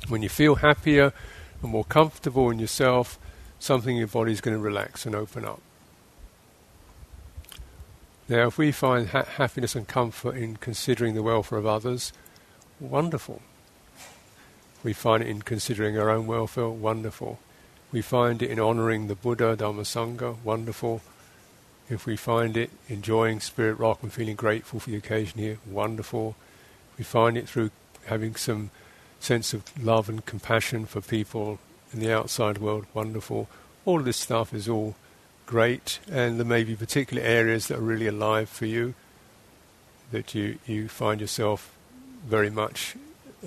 When 0.07 0.23
you 0.23 0.29
feel 0.29 0.55
happier 0.55 1.13
and 1.61 1.71
more 1.71 1.83
comfortable 1.83 2.49
in 2.49 2.59
yourself, 2.59 3.19
something 3.59 3.95
in 3.95 3.99
your 3.99 4.07
body 4.07 4.31
is 4.31 4.41
going 4.41 4.55
to 4.55 4.63
relax 4.63 5.05
and 5.05 5.13
open 5.13 5.45
up. 5.45 5.61
Now, 8.29 8.47
if 8.47 8.57
we 8.57 8.71
find 8.71 9.09
ha- 9.09 9.23
happiness 9.23 9.75
and 9.75 9.87
comfort 9.87 10.35
in 10.35 10.57
considering 10.57 11.13
the 11.13 11.23
welfare 11.23 11.59
of 11.59 11.65
others, 11.65 12.11
wonderful. 12.79 13.41
We 14.83 14.93
find 14.93 15.23
it 15.23 15.29
in 15.29 15.41
considering 15.41 15.97
our 15.97 16.09
own 16.09 16.27
welfare, 16.27 16.69
wonderful. 16.69 17.39
We 17.91 18.01
find 18.01 18.41
it 18.41 18.49
in 18.49 18.59
honouring 18.59 19.07
the 19.07 19.15
Buddha, 19.15 19.55
Dhamma 19.57 19.81
Sangha, 19.81 20.37
wonderful. 20.43 21.01
If 21.89 22.05
we 22.05 22.15
find 22.17 22.57
it 22.57 22.69
enjoying 22.89 23.39
Spirit 23.39 23.79
Rock 23.79 24.03
and 24.03 24.11
feeling 24.11 24.35
grateful 24.35 24.79
for 24.79 24.89
the 24.89 24.97
occasion 24.97 25.39
here, 25.39 25.57
wonderful. 25.65 26.35
We 26.97 27.03
find 27.03 27.37
it 27.37 27.47
through 27.47 27.71
having 28.05 28.35
some 28.35 28.71
sense 29.19 29.53
of 29.53 29.63
love 29.83 30.09
and 30.09 30.25
compassion 30.25 30.85
for 30.85 31.01
people 31.01 31.59
in 31.93 31.99
the 31.99 32.13
outside 32.13 32.57
world, 32.57 32.85
wonderful. 32.93 33.47
All 33.85 33.99
of 33.99 34.05
this 34.05 34.17
stuff 34.17 34.53
is 34.53 34.67
all 34.67 34.95
great, 35.45 35.99
and 36.11 36.37
there 36.37 36.45
may 36.45 36.63
be 36.63 36.75
particular 36.75 37.23
areas 37.23 37.67
that 37.67 37.79
are 37.79 37.81
really 37.81 38.07
alive 38.07 38.49
for 38.49 38.65
you 38.65 38.93
that 40.11 40.35
you, 40.35 40.59
you 40.65 40.87
find 40.87 41.21
yourself 41.21 41.76
very 42.27 42.49
much 42.49 42.95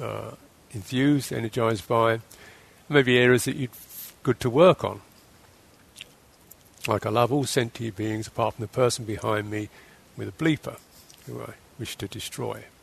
uh, 0.00 0.32
enthused, 0.72 1.32
energized 1.32 1.86
by. 1.86 2.20
Maybe 2.88 3.18
areas 3.18 3.44
that 3.44 3.56
you'd 3.56 3.70
good 4.22 4.40
to 4.40 4.50
work 4.50 4.84
on. 4.84 5.00
Like 6.86 7.06
I 7.06 7.10
love 7.10 7.32
all 7.32 7.44
sentient 7.44 7.96
beings 7.96 8.26
apart 8.26 8.54
from 8.54 8.62
the 8.62 8.68
person 8.68 9.04
behind 9.04 9.50
me 9.50 9.68
with 10.16 10.28
a 10.28 10.32
bleeper 10.32 10.78
who 11.26 11.42
I 11.42 11.54
wish 11.78 11.96
to 11.96 12.08
destroy. 12.08 12.64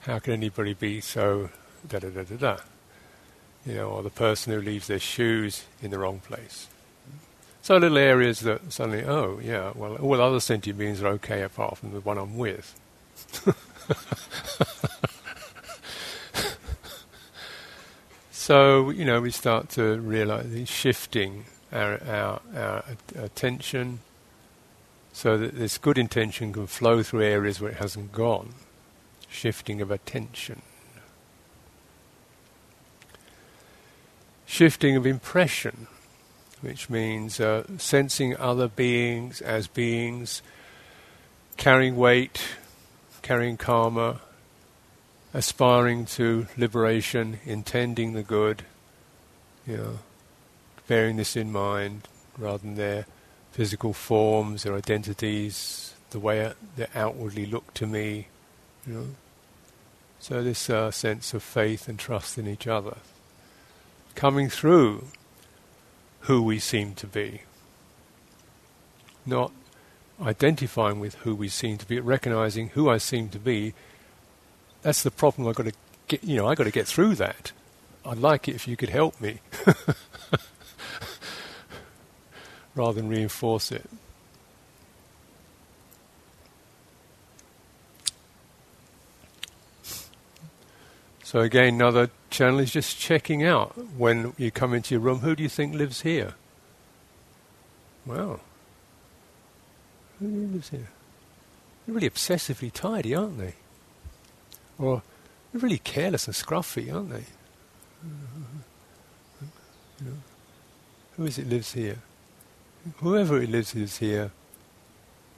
How 0.00 0.18
can 0.18 0.32
anybody 0.32 0.74
be 0.74 1.00
so 1.00 1.50
da 1.88 2.00
da 2.00 2.08
da 2.10 2.24
da 2.24 2.36
da? 2.36 2.56
You 3.64 3.74
know, 3.74 3.90
or 3.90 4.02
the 4.02 4.10
person 4.10 4.52
who 4.52 4.60
leaves 4.60 4.86
their 4.88 4.98
shoes 4.98 5.64
in 5.82 5.90
the 5.90 5.98
wrong 5.98 6.20
place. 6.20 6.68
So 7.70 7.76
little 7.76 7.98
areas 7.98 8.40
that 8.40 8.72
suddenly, 8.72 9.04
oh 9.04 9.38
yeah, 9.40 9.70
well, 9.76 9.94
all 9.94 10.16
the 10.16 10.22
other 10.24 10.40
sentient 10.40 10.76
beings 10.76 11.00
are 11.04 11.08
okay 11.10 11.42
apart 11.42 11.78
from 11.78 11.92
the 11.92 12.00
one 12.00 12.18
I'm 12.18 12.36
with. 12.36 12.74
so 18.32 18.90
you 18.90 19.04
know, 19.04 19.20
we 19.20 19.30
start 19.30 19.68
to 19.68 20.00
realize 20.00 20.68
shifting 20.68 21.44
our, 21.72 22.02
our, 22.02 22.40
our 22.56 22.84
attention, 23.16 24.00
so 25.12 25.38
that 25.38 25.54
this 25.54 25.78
good 25.78 25.96
intention 25.96 26.52
can 26.52 26.66
flow 26.66 27.04
through 27.04 27.22
areas 27.22 27.60
where 27.60 27.70
it 27.70 27.76
hasn't 27.76 28.10
gone. 28.10 28.54
Shifting 29.28 29.80
of 29.80 29.92
attention. 29.92 30.62
Shifting 34.44 34.96
of 34.96 35.06
impression 35.06 35.86
which 36.60 36.90
means 36.90 37.40
uh, 37.40 37.64
sensing 37.78 38.36
other 38.36 38.68
beings 38.68 39.40
as 39.40 39.66
beings, 39.66 40.42
carrying 41.56 41.96
weight, 41.96 42.42
carrying 43.22 43.56
karma, 43.56 44.20
aspiring 45.32 46.04
to 46.04 46.46
liberation, 46.56 47.38
intending 47.44 48.12
the 48.12 48.22
good, 48.22 48.64
you 49.66 49.76
know, 49.76 49.98
bearing 50.86 51.16
this 51.16 51.36
in 51.36 51.52
mind 51.52 52.08
rather 52.36 52.58
than 52.58 52.74
their 52.74 53.06
physical 53.52 53.92
forms, 53.92 54.62
their 54.62 54.74
identities, 54.74 55.94
the 56.10 56.18
way 56.18 56.52
they 56.76 56.86
outwardly 56.94 57.46
look 57.46 57.72
to 57.74 57.86
me, 57.86 58.26
you 58.86 58.92
know. 58.92 59.06
So 60.18 60.42
this 60.42 60.68
uh, 60.68 60.90
sense 60.90 61.32
of 61.32 61.42
faith 61.42 61.88
and 61.88 61.98
trust 61.98 62.36
in 62.36 62.46
each 62.46 62.66
other 62.66 62.98
coming 64.14 64.48
through 64.48 65.06
who 66.20 66.42
we 66.42 66.58
seem 66.58 66.94
to 66.94 67.06
be. 67.06 67.42
Not 69.24 69.52
identifying 70.20 71.00
with 71.00 71.14
who 71.16 71.34
we 71.34 71.48
seem 71.48 71.78
to 71.78 71.86
be, 71.86 71.98
recognizing 72.00 72.68
who 72.70 72.90
I 72.90 72.98
seem 72.98 73.28
to 73.30 73.38
be, 73.38 73.74
that's 74.82 75.02
the 75.02 75.10
problem 75.10 75.48
I've 75.48 75.54
got 75.54 75.66
to 75.66 75.72
get, 76.08 76.22
you 76.24 76.36
know, 76.36 76.46
I've 76.48 76.56
got 76.58 76.64
to 76.64 76.70
get 76.70 76.86
through 76.86 77.14
that. 77.16 77.52
I'd 78.04 78.18
like 78.18 78.48
it 78.48 78.54
if 78.54 78.66
you 78.66 78.76
could 78.76 78.88
help 78.88 79.20
me 79.20 79.40
rather 82.74 82.94
than 82.94 83.08
reinforce 83.08 83.72
it. 83.72 83.88
So 91.22 91.40
again, 91.40 91.74
another 91.74 92.10
channel 92.30 92.60
is 92.60 92.70
just 92.70 92.98
checking 92.98 93.44
out 93.44 93.76
when 93.96 94.32
you 94.38 94.50
come 94.50 94.72
into 94.72 94.94
your 94.94 95.00
room, 95.00 95.18
who 95.20 95.36
do 95.36 95.42
you 95.42 95.48
think 95.48 95.74
lives 95.74 96.02
here? 96.02 96.34
Well, 98.06 98.40
who 100.18 100.26
lives 100.26 100.70
here? 100.70 100.88
They're 101.86 101.94
really 101.94 102.10
obsessively 102.10 102.72
tidy, 102.72 103.14
aren't 103.14 103.38
they? 103.38 103.54
Or 104.78 105.02
they're 105.52 105.60
really 105.60 105.78
careless 105.78 106.26
and 106.26 106.34
scruffy, 106.34 106.92
aren't 106.92 107.10
they? 107.10 107.24
Mm-hmm. 108.06 109.46
You 110.00 110.06
know, 110.06 110.16
who 111.16 111.26
is 111.26 111.38
it 111.38 111.48
lives 111.48 111.72
here? 111.72 111.98
Whoever 112.98 113.42
it 113.42 113.50
lives 113.50 113.74
is 113.74 113.98
here. 113.98 114.30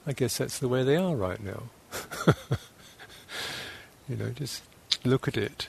I 0.07 0.13
guess 0.13 0.39
that's 0.39 0.59
the 0.59 0.69
way 0.69 0.85
they 0.85 0.97
are 0.97 1.15
right 1.15 1.43
now. 1.43 1.63
you 4.09 4.17
know, 4.17 4.31
just 4.31 4.63
look 5.05 5.27
at 5.27 5.37
it. 5.37 5.69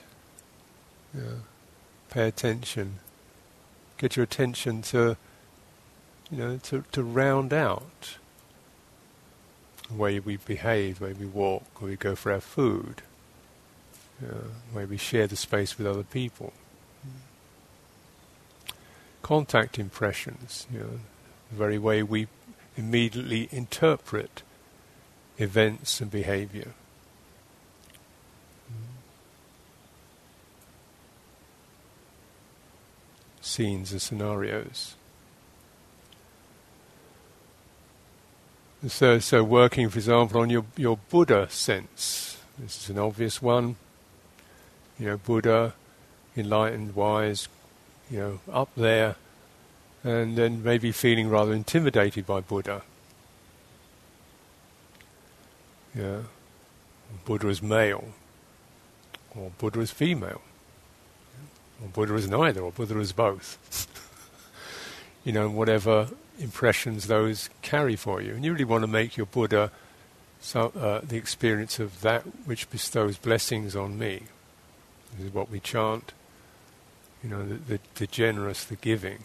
Yeah. 1.14 1.22
Pay 2.10 2.28
attention. 2.28 2.98
Get 3.98 4.16
your 4.16 4.24
attention 4.24 4.82
to, 4.82 5.16
you 6.30 6.38
know, 6.38 6.56
to, 6.64 6.84
to 6.92 7.02
round 7.02 7.52
out 7.52 8.16
the 9.88 9.94
way 9.94 10.18
we 10.18 10.36
behave, 10.36 10.98
the 10.98 11.06
way 11.06 11.12
we 11.12 11.26
walk, 11.26 11.62
the 11.78 11.84
way 11.84 11.90
we 11.92 11.96
go 11.96 12.14
for 12.14 12.32
our 12.32 12.40
food, 12.40 13.02
yeah, 14.20 14.28
the 14.70 14.78
way 14.78 14.84
we 14.84 14.96
share 14.96 15.26
the 15.26 15.36
space 15.36 15.78
with 15.78 15.86
other 15.86 16.02
people. 16.02 16.52
Contact 19.22 19.78
impressions, 19.78 20.66
you 20.72 20.80
know, 20.80 21.00
the 21.50 21.56
very 21.56 21.78
way 21.78 22.02
we 22.02 22.26
immediately 22.76 23.48
interpret 23.52 24.42
events 25.38 26.00
and 26.00 26.10
behavior. 26.10 26.72
Scenes 33.54 33.92
and 33.92 34.02
scenarios. 34.02 34.96
So, 38.88 39.20
so 39.20 39.44
working, 39.44 39.88
for 39.88 39.98
example, 39.98 40.40
on 40.40 40.50
your, 40.50 40.64
your 40.76 40.98
Buddha 41.08 41.48
sense. 41.48 42.36
This 42.58 42.82
is 42.82 42.90
an 42.90 42.98
obvious 42.98 43.40
one. 43.40 43.76
You 44.98 45.06
know, 45.06 45.16
Buddha, 45.18 45.74
enlightened, 46.36 46.96
wise, 46.96 47.48
you 48.10 48.18
know, 48.18 48.40
up 48.52 48.70
there, 48.76 49.16
and 50.02 50.36
then 50.36 50.62
maybe 50.62 50.90
feeling 50.90 51.28
rather 51.28 51.52
intimidated 51.52 52.26
by 52.26 52.40
Buddha. 52.40 52.82
Yeah. 55.94 56.22
Buddha 57.24 57.48
is 57.48 57.62
male, 57.62 58.08
or 59.34 59.52
Buddha 59.58 59.80
is 59.80 59.92
female. 59.92 60.42
Buddha 61.92 62.14
is 62.14 62.28
neither, 62.28 62.60
or 62.60 62.72
Buddha 62.72 62.98
is 62.98 63.12
both. 63.12 63.88
you 65.24 65.32
know, 65.32 65.48
whatever 65.48 66.08
impressions 66.38 67.06
those 67.06 67.50
carry 67.62 67.96
for 67.96 68.20
you. 68.20 68.34
And 68.34 68.44
you 68.44 68.52
really 68.52 68.64
want 68.64 68.82
to 68.82 68.88
make 68.88 69.16
your 69.16 69.26
Buddha 69.26 69.70
so, 70.40 70.72
uh, 70.78 71.00
the 71.02 71.16
experience 71.16 71.78
of 71.78 72.02
that 72.02 72.22
which 72.44 72.68
bestows 72.68 73.16
blessings 73.16 73.74
on 73.74 73.98
me. 73.98 74.24
This 75.16 75.28
is 75.28 75.34
what 75.34 75.50
we 75.50 75.60
chant. 75.60 76.12
You 77.22 77.30
know, 77.30 77.48
the, 77.48 77.54
the, 77.54 77.80
the 77.94 78.06
generous, 78.06 78.64
the 78.64 78.76
giving. 78.76 79.24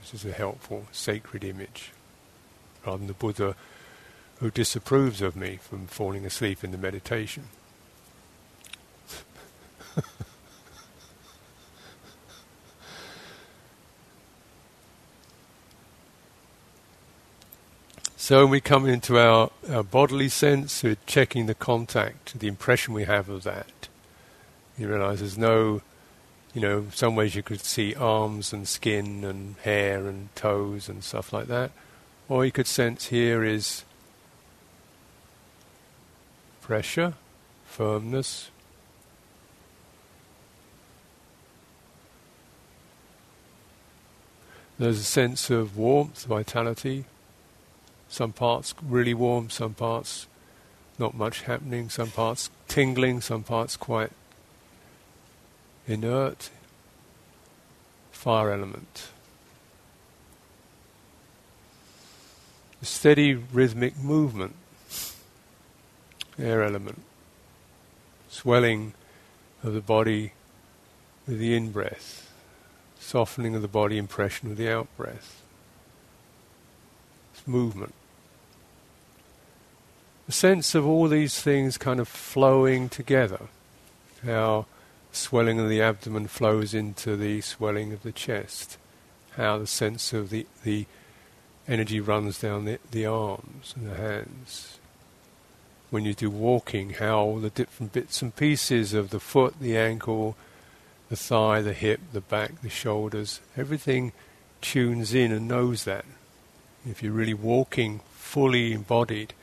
This 0.00 0.14
is 0.14 0.24
a 0.24 0.32
helpful, 0.32 0.86
sacred 0.92 1.42
image. 1.42 1.90
Rather 2.86 2.98
than 2.98 3.06
the 3.08 3.14
Buddha 3.14 3.56
who 4.40 4.50
disapproves 4.50 5.22
of 5.22 5.34
me 5.34 5.58
from 5.60 5.86
falling 5.86 6.26
asleep 6.26 6.62
in 6.62 6.70
the 6.70 6.78
meditation. 6.78 7.44
So 18.24 18.40
when 18.40 18.52
we 18.52 18.62
come 18.62 18.88
into 18.88 19.18
our, 19.18 19.50
our 19.68 19.82
bodily 19.82 20.30
sense, 20.30 20.82
we're 20.82 20.96
checking 21.04 21.44
the 21.44 21.54
contact, 21.54 22.38
the 22.38 22.48
impression 22.48 22.94
we 22.94 23.04
have 23.04 23.28
of 23.28 23.42
that. 23.42 23.88
You 24.78 24.88
realize 24.88 25.18
there's 25.18 25.36
no, 25.36 25.82
you 26.54 26.62
know, 26.62 26.86
some 26.94 27.16
ways 27.16 27.34
you 27.34 27.42
could 27.42 27.60
see 27.60 27.94
arms 27.94 28.50
and 28.50 28.66
skin 28.66 29.24
and 29.24 29.56
hair 29.56 30.06
and 30.06 30.34
toes 30.34 30.88
and 30.88 31.04
stuff 31.04 31.34
like 31.34 31.48
that. 31.48 31.70
Or 32.26 32.46
you 32.46 32.50
could 32.50 32.66
sense 32.66 33.08
here 33.08 33.44
is 33.44 33.84
pressure, 36.62 37.12
firmness. 37.66 38.50
There's 44.78 45.00
a 45.00 45.04
sense 45.04 45.50
of 45.50 45.76
warmth, 45.76 46.24
vitality, 46.24 47.04
some 48.14 48.32
parts 48.32 48.76
really 48.80 49.12
warm, 49.12 49.50
some 49.50 49.74
parts 49.74 50.28
not 51.00 51.14
much 51.14 51.42
happening, 51.42 51.90
some 51.90 52.12
parts 52.12 52.48
tingling, 52.68 53.20
some 53.20 53.42
parts 53.42 53.76
quite 53.76 54.12
inert. 55.88 56.50
Fire 58.12 58.52
element. 58.52 59.08
A 62.80 62.84
steady 62.84 63.34
rhythmic 63.34 63.98
movement. 63.98 64.54
Air 66.38 66.62
element. 66.62 67.02
Swelling 68.28 68.94
of 69.64 69.72
the 69.72 69.80
body 69.80 70.34
with 71.26 71.40
the 71.40 71.56
in 71.56 71.72
breath. 71.72 72.32
Softening 73.00 73.56
of 73.56 73.62
the 73.62 73.66
body 73.66 73.98
impression 73.98 74.50
with 74.50 74.58
the 74.58 74.72
out 74.72 74.86
breath. 74.96 75.42
It's 77.32 77.48
movement 77.48 77.92
the 80.26 80.32
sense 80.32 80.74
of 80.74 80.86
all 80.86 81.08
these 81.08 81.40
things 81.40 81.76
kind 81.76 82.00
of 82.00 82.08
flowing 82.08 82.88
together. 82.88 83.40
How 84.24 84.66
swelling 85.12 85.60
of 85.60 85.68
the 85.68 85.82
abdomen 85.82 86.26
flows 86.26 86.74
into 86.74 87.16
the 87.16 87.40
swelling 87.40 87.92
of 87.92 88.02
the 88.02 88.12
chest. 88.12 88.78
How 89.36 89.58
the 89.58 89.66
sense 89.66 90.12
of 90.12 90.30
the, 90.30 90.46
the 90.62 90.86
energy 91.68 92.00
runs 92.00 92.40
down 92.40 92.64
the, 92.64 92.78
the 92.90 93.06
arms 93.06 93.74
and 93.76 93.90
the 93.90 93.96
hands. 93.96 94.78
When 95.90 96.04
you 96.04 96.14
do 96.14 96.30
walking, 96.30 96.90
how 96.90 97.18
all 97.18 97.38
the 97.38 97.50
different 97.50 97.92
bits 97.92 98.22
and 98.22 98.34
pieces 98.34 98.94
of 98.94 99.10
the 99.10 99.20
foot, 99.20 99.60
the 99.60 99.76
ankle, 99.76 100.36
the 101.08 101.16
thigh, 101.16 101.60
the 101.60 101.74
hip, 101.74 102.00
the 102.12 102.20
back, 102.20 102.62
the 102.62 102.70
shoulders, 102.70 103.40
everything 103.56 104.12
tunes 104.60 105.14
in 105.14 105.30
and 105.30 105.46
knows 105.46 105.84
that. 105.84 106.04
If 106.88 107.02
you're 107.02 107.12
really 107.12 107.34
walking 107.34 108.00
fully 108.14 108.72
embodied, 108.72 109.34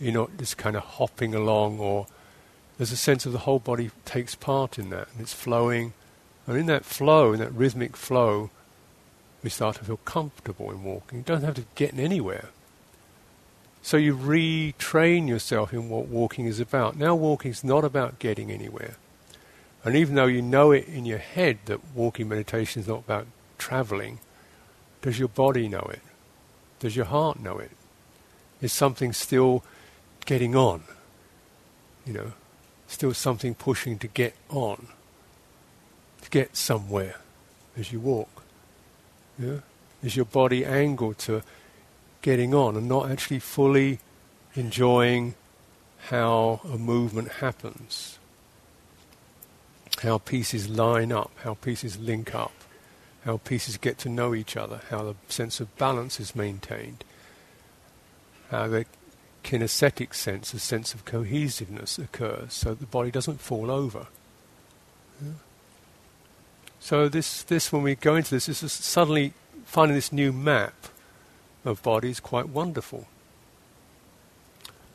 you're 0.00 0.12
not 0.12 0.36
just 0.38 0.56
kind 0.56 0.76
of 0.76 0.82
hopping 0.82 1.34
along, 1.34 1.78
or 1.78 2.06
there's 2.78 2.92
a 2.92 2.96
sense 2.96 3.26
of 3.26 3.32
the 3.32 3.40
whole 3.40 3.58
body 3.58 3.90
takes 4.04 4.34
part 4.34 4.78
in 4.78 4.90
that, 4.90 5.08
and 5.12 5.20
it's 5.20 5.32
flowing. 5.32 5.92
And 6.46 6.56
in 6.56 6.66
that 6.66 6.84
flow, 6.84 7.32
in 7.32 7.40
that 7.40 7.52
rhythmic 7.52 7.96
flow, 7.96 8.50
we 9.42 9.50
start 9.50 9.76
to 9.76 9.84
feel 9.84 9.98
comfortable 9.98 10.70
in 10.70 10.82
walking. 10.84 11.18
You 11.18 11.24
don't 11.24 11.42
have 11.42 11.54
to 11.54 11.64
get 11.74 11.98
anywhere. 11.98 12.50
So 13.82 13.96
you 13.96 14.16
retrain 14.16 15.28
yourself 15.28 15.72
in 15.72 15.88
what 15.88 16.08
walking 16.08 16.46
is 16.46 16.58
about. 16.58 16.96
Now 16.96 17.14
walking 17.14 17.52
is 17.52 17.62
not 17.62 17.84
about 17.84 18.18
getting 18.18 18.50
anywhere. 18.50 18.96
And 19.84 19.94
even 19.94 20.16
though 20.16 20.26
you 20.26 20.42
know 20.42 20.72
it 20.72 20.88
in 20.88 21.06
your 21.06 21.18
head 21.18 21.58
that 21.66 21.78
walking 21.94 22.28
meditation 22.28 22.82
is 22.82 22.88
not 22.88 23.04
about 23.04 23.28
traveling, 23.58 24.18
does 25.02 25.20
your 25.20 25.28
body 25.28 25.68
know 25.68 25.88
it? 25.92 26.00
Does 26.80 26.96
your 26.96 27.04
heart 27.04 27.38
know 27.38 27.58
it? 27.58 27.70
Is 28.60 28.72
something 28.72 29.12
still 29.12 29.62
getting 30.26 30.54
on. 30.54 30.82
You 32.04 32.12
know, 32.12 32.32
still 32.86 33.14
something 33.14 33.54
pushing 33.54 33.98
to 33.98 34.06
get 34.06 34.34
on, 34.48 34.88
to 36.22 36.30
get 36.30 36.56
somewhere 36.56 37.16
as 37.76 37.92
you 37.92 38.00
walk. 38.00 38.42
Yeah? 39.38 39.60
Is 40.02 40.14
your 40.14 40.24
body 40.24 40.64
angled 40.64 41.18
to 41.20 41.42
getting 42.22 42.54
on 42.54 42.76
and 42.76 42.88
not 42.88 43.10
actually 43.10 43.38
fully 43.38 43.98
enjoying 44.54 45.34
how 46.08 46.60
a 46.64 46.78
movement 46.78 47.28
happens, 47.32 48.18
how 50.02 50.18
pieces 50.18 50.68
line 50.68 51.10
up, 51.10 51.30
how 51.42 51.54
pieces 51.54 51.98
link 51.98 52.34
up, 52.34 52.52
how 53.24 53.38
pieces 53.38 53.76
get 53.76 53.98
to 53.98 54.08
know 54.08 54.34
each 54.34 54.56
other, 54.56 54.80
how 54.90 55.02
the 55.02 55.14
sense 55.28 55.58
of 55.58 55.76
balance 55.76 56.20
is 56.20 56.36
maintained 56.36 57.02
how 58.50 58.68
the 58.68 58.84
kinesthetic 59.46 60.12
sense, 60.12 60.52
a 60.52 60.58
sense 60.58 60.92
of 60.92 61.04
cohesiveness 61.04 61.98
occurs, 61.98 62.52
so 62.52 62.74
the 62.74 62.84
body 62.84 63.12
doesn't 63.12 63.40
fall 63.40 63.70
over. 63.70 64.08
Yeah. 65.22 65.32
So 66.80 67.08
this, 67.08 67.44
this, 67.44 67.72
when 67.72 67.82
we 67.82 67.94
go 67.94 68.16
into 68.16 68.32
this, 68.32 68.48
is 68.48 68.72
suddenly 68.72 69.34
finding 69.64 69.94
this 69.94 70.12
new 70.12 70.32
map 70.32 70.74
of 71.64 71.80
body 71.82 72.10
is 72.10 72.18
quite 72.18 72.48
wonderful. 72.48 73.06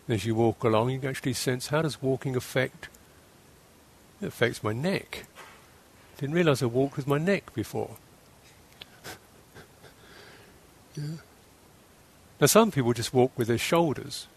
As 0.10 0.26
you 0.26 0.36
walk 0.36 0.66
along, 0.66 0.90
you 0.90 1.00
can 1.00 1.10
actually 1.10 1.34
sense 1.34 1.68
how 1.68 1.82
does 1.82 2.02
walking 2.02 2.36
affect? 2.36 2.90
It 4.22 4.28
affects 4.28 4.62
my 4.62 4.74
neck. 4.74 5.26
Didn't 6.18 6.36
realise 6.36 6.62
I 6.62 6.66
walked 6.66 6.98
with 6.98 7.08
my 7.08 7.18
neck 7.18 7.54
before. 7.54 7.96
yeah. 10.98 11.04
Now 12.42 12.48
some 12.48 12.72
people 12.72 12.92
just 12.92 13.14
walk 13.14 13.32
with 13.38 13.48
their 13.48 13.58
shoulders. 13.58 14.28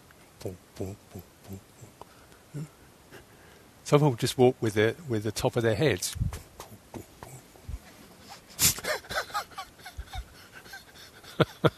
Some 3.85 4.01
people 4.01 4.15
just 4.15 4.39
walk 4.39 4.57
with 4.61 4.75
their 4.75 4.95
with 5.09 5.25
the 5.25 5.33
top 5.33 5.57
of 5.57 5.63
their 5.63 5.75
heads. 5.75 6.15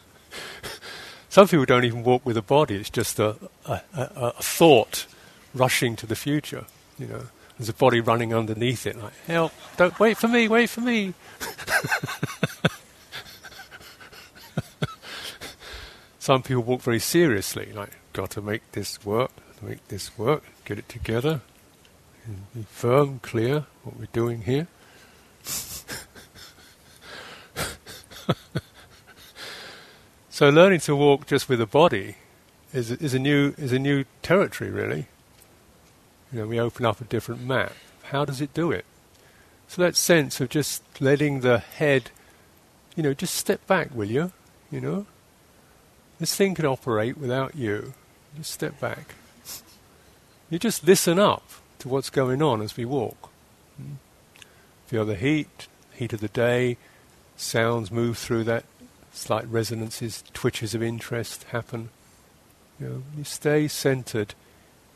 Some 1.29 1.47
people 1.47 1.65
don't 1.65 1.85
even 1.85 2.03
walk 2.03 2.25
with 2.25 2.35
a 2.35 2.41
body, 2.41 2.77
it's 2.77 2.89
just 2.89 3.19
a, 3.19 3.35
a, 3.65 3.81
a, 3.93 4.11
a, 4.15 4.31
thought 4.41 5.05
rushing 5.53 5.95
to 5.97 6.07
the 6.07 6.15
future. 6.15 6.65
You 6.97 7.05
know, 7.05 7.21
there's 7.59 7.69
a 7.69 7.73
body 7.73 7.99
running 7.99 8.33
underneath 8.33 8.87
it, 8.87 8.97
like, 8.97 9.13
help, 9.27 9.51
don't 9.77 9.99
wait 9.99 10.17
for 10.17 10.27
me, 10.27 10.47
wait 10.47 10.67
for 10.67 10.81
me. 10.81 11.13
Some 16.17 16.41
people 16.41 16.63
walk 16.63 16.81
very 16.81 16.99
seriously, 16.99 17.71
like, 17.71 17.91
got 18.17 18.31
to 18.31 18.41
make 18.41 18.71
this 18.71 19.05
work, 19.05 19.29
make 19.61 19.87
this 19.89 20.17
work, 20.17 20.43
get 20.65 20.79
it 20.79 20.89
together, 20.89 21.41
be 22.55 22.63
firm, 22.63 23.19
clear, 23.19 23.65
what 23.83 23.95
we're 23.97 24.07
doing 24.11 24.41
here. 24.41 24.67
So 30.37 30.49
learning 30.49 30.81
to 30.81 30.95
walk 30.95 31.25
just 31.25 31.49
with 31.49 31.59
a 31.61 31.65
body 31.65 32.17
is 32.71 32.91
is 32.91 33.15
a 33.15 33.17
new 33.17 33.55
is 33.57 33.73
a 33.73 33.79
new 33.79 34.05
territory 34.21 34.69
really. 34.69 35.07
You 36.31 36.39
know, 36.39 36.45
we 36.45 36.59
open 36.59 36.85
up 36.85 37.01
a 37.01 37.05
different 37.05 37.41
map. 37.41 37.73
How 38.11 38.23
does 38.23 38.39
it 38.39 38.53
do 38.53 38.71
it? 38.71 38.85
So 39.67 39.81
that 39.81 39.95
sense 39.95 40.39
of 40.39 40.49
just 40.49 40.83
letting 41.01 41.39
the 41.39 41.57
head, 41.57 42.11
you 42.95 43.01
know, 43.01 43.15
just 43.15 43.33
step 43.33 43.65
back, 43.65 43.95
will 43.95 44.11
you? 44.11 44.31
You 44.69 44.79
know, 44.79 45.05
this 46.19 46.35
thing 46.35 46.53
can 46.53 46.67
operate 46.67 47.17
without 47.17 47.55
you. 47.55 47.95
Just 48.35 48.51
step 48.51 48.79
back. 48.79 49.15
You 50.49 50.59
just 50.59 50.85
listen 50.85 51.19
up 51.19 51.43
to 51.79 51.87
what's 51.87 52.09
going 52.09 52.41
on 52.41 52.61
as 52.61 52.77
we 52.77 52.85
walk. 52.85 53.29
Feel 54.87 55.05
the 55.05 55.15
heat, 55.15 55.67
heat 55.93 56.13
of 56.13 56.21
the 56.21 56.27
day, 56.29 56.77
sounds 57.35 57.91
move 57.91 58.17
through 58.17 58.45
that 58.45 58.63
slight 59.11 59.47
resonances, 59.47 60.23
twitches 60.33 60.73
of 60.73 60.81
interest 60.81 61.43
happen. 61.45 61.89
You, 62.79 62.87
know, 62.87 63.03
you 63.17 63.23
stay 63.23 63.67
centered 63.67 64.35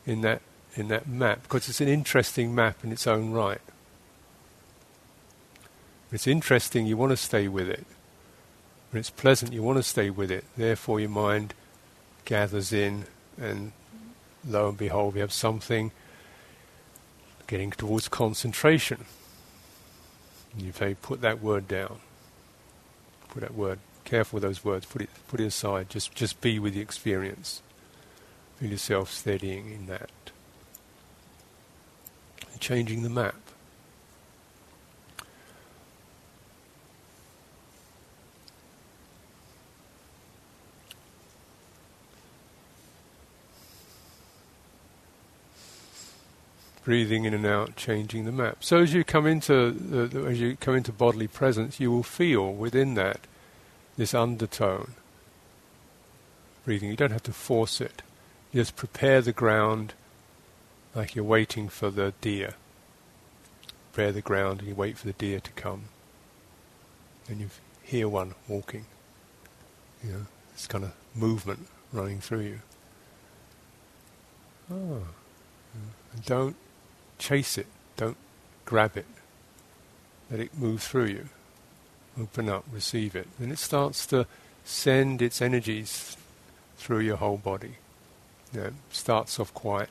in 0.06 0.22
that 0.22 0.40
in 0.74 0.88
that 0.88 1.06
map 1.06 1.42
because 1.42 1.68
it's 1.68 1.80
an 1.80 1.88
interesting 1.88 2.54
map 2.54 2.82
in 2.82 2.92
its 2.92 3.06
own 3.06 3.32
right. 3.32 3.60
It's 6.10 6.26
interesting, 6.26 6.86
you 6.86 6.96
want 6.96 7.10
to 7.10 7.16
stay 7.16 7.48
with 7.48 7.68
it. 7.68 7.86
When 8.90 9.00
it's 9.00 9.10
pleasant, 9.10 9.52
you 9.52 9.62
want 9.62 9.78
to 9.78 9.82
stay 9.82 10.10
with 10.10 10.30
it. 10.30 10.44
Therefore, 10.56 11.00
your 11.00 11.08
mind 11.08 11.54
gathers 12.26 12.72
in, 12.72 13.06
and 13.40 13.72
lo 14.46 14.68
and 14.68 14.78
behold, 14.78 15.14
we 15.14 15.20
have 15.20 15.32
something 15.32 15.90
getting 17.46 17.70
towards 17.70 18.08
concentration. 18.08 19.04
You 20.56 20.72
say, 20.72 20.96
put 21.00 21.20
that 21.22 21.42
word 21.42 21.68
down. 21.68 21.98
Put 23.30 23.40
that 23.40 23.54
word 23.54 23.78
careful 24.04 24.36
with 24.36 24.42
those 24.42 24.64
words. 24.64 24.84
Put 24.86 25.02
it 25.02 25.10
put 25.28 25.40
it 25.40 25.46
aside. 25.46 25.88
Just 25.88 26.14
just 26.14 26.40
be 26.40 26.58
with 26.58 26.74
the 26.74 26.80
experience. 26.80 27.62
Feel 28.56 28.70
yourself 28.70 29.10
steadying 29.10 29.72
in 29.72 29.86
that. 29.86 30.10
Changing 32.60 33.02
the 33.02 33.08
map. 33.08 33.34
Breathing 46.84 47.24
in 47.24 47.34
and 47.34 47.46
out, 47.46 47.76
changing 47.76 48.24
the 48.24 48.32
map. 48.32 48.58
So 48.60 48.78
as 48.78 48.92
you 48.92 49.04
come 49.04 49.26
into 49.26 49.70
the, 49.70 50.26
as 50.26 50.40
you 50.40 50.56
come 50.56 50.74
into 50.74 50.92
bodily 50.92 51.28
presence, 51.28 51.78
you 51.78 51.90
will 51.90 52.02
feel 52.02 52.52
within 52.52 52.94
that 52.94 53.20
this 53.96 54.14
undertone. 54.14 54.94
Breathing, 56.64 56.90
you 56.90 56.96
don't 56.96 57.12
have 57.12 57.22
to 57.24 57.32
force 57.32 57.80
it. 57.80 58.02
You 58.52 58.60
just 58.60 58.76
prepare 58.76 59.20
the 59.20 59.32
ground 59.32 59.94
like 60.94 61.14
you're 61.14 61.24
waiting 61.24 61.68
for 61.68 61.90
the 61.90 62.12
deer. 62.20 62.54
Prepare 63.92 64.12
the 64.12 64.22
ground 64.22 64.60
and 64.60 64.68
you 64.68 64.74
wait 64.74 64.96
for 64.96 65.06
the 65.06 65.12
deer 65.12 65.40
to 65.40 65.50
come. 65.52 65.84
And 67.28 67.40
you 67.40 67.50
hear 67.82 68.08
one 68.08 68.34
walking. 68.48 68.86
You 70.02 70.12
know, 70.12 70.26
this 70.52 70.66
kind 70.66 70.84
of 70.84 70.92
movement 71.14 71.68
running 71.92 72.20
through 72.20 72.40
you. 72.40 72.60
Oh. 74.70 75.02
And 76.12 76.24
don't 76.24 76.56
chase 77.22 77.56
it. 77.56 77.66
Don't 77.96 78.16
grab 78.64 78.96
it. 78.96 79.06
Let 80.30 80.40
it 80.40 80.58
move 80.58 80.82
through 80.82 81.06
you 81.06 81.28
open 82.20 82.48
up, 82.48 82.64
receive 82.72 83.16
it. 83.16 83.28
And 83.38 83.52
it 83.52 83.58
starts 83.58 84.06
to 84.08 84.26
send 84.64 85.22
its 85.22 85.40
energies 85.40 86.16
through 86.76 87.00
your 87.00 87.16
whole 87.16 87.36
body. 87.36 87.76
You 88.52 88.60
know, 88.60 88.66
it 88.66 88.74
starts 88.90 89.40
off 89.40 89.52
quite, 89.54 89.88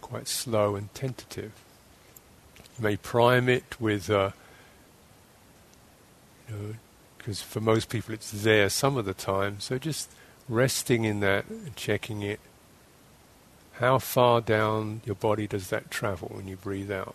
quite 0.00 0.28
slow 0.28 0.76
and 0.76 0.92
tentative. 0.94 1.52
You 2.78 2.84
may 2.84 2.96
prime 2.96 3.48
it 3.48 3.80
with, 3.80 4.10
uh, 4.10 4.30
you 6.48 6.54
know, 6.54 6.74
because 7.18 7.42
for 7.42 7.60
most 7.60 7.88
people 7.88 8.14
it's 8.14 8.30
there 8.30 8.68
some 8.68 8.96
of 8.96 9.04
the 9.04 9.14
time. 9.14 9.58
So 9.58 9.78
just 9.78 10.10
resting 10.48 11.04
in 11.04 11.20
that 11.20 11.46
and 11.48 11.74
checking 11.74 12.22
it. 12.22 12.38
How 13.78 13.98
far 13.98 14.40
down 14.40 15.02
your 15.04 15.14
body 15.16 15.46
does 15.46 15.68
that 15.68 15.90
travel 15.90 16.30
when 16.34 16.48
you 16.48 16.56
breathe 16.56 16.90
out? 16.90 17.14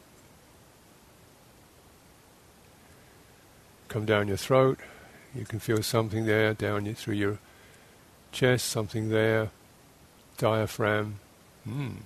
come 3.91 4.06
down 4.06 4.30
your 4.30 4.38
throat. 4.38 4.80
You 5.36 5.43
can 5.45 5.60
feel 5.60 5.84
something 5.84 6.26
there 6.26 6.54
down 6.54 6.86
your, 6.86 6.95
through 6.95 7.15
your 7.15 7.39
chest, 8.32 8.69
something 8.69 9.10
there, 9.10 9.52
diaphragm. 10.38 11.19
Hmm. 11.65 11.97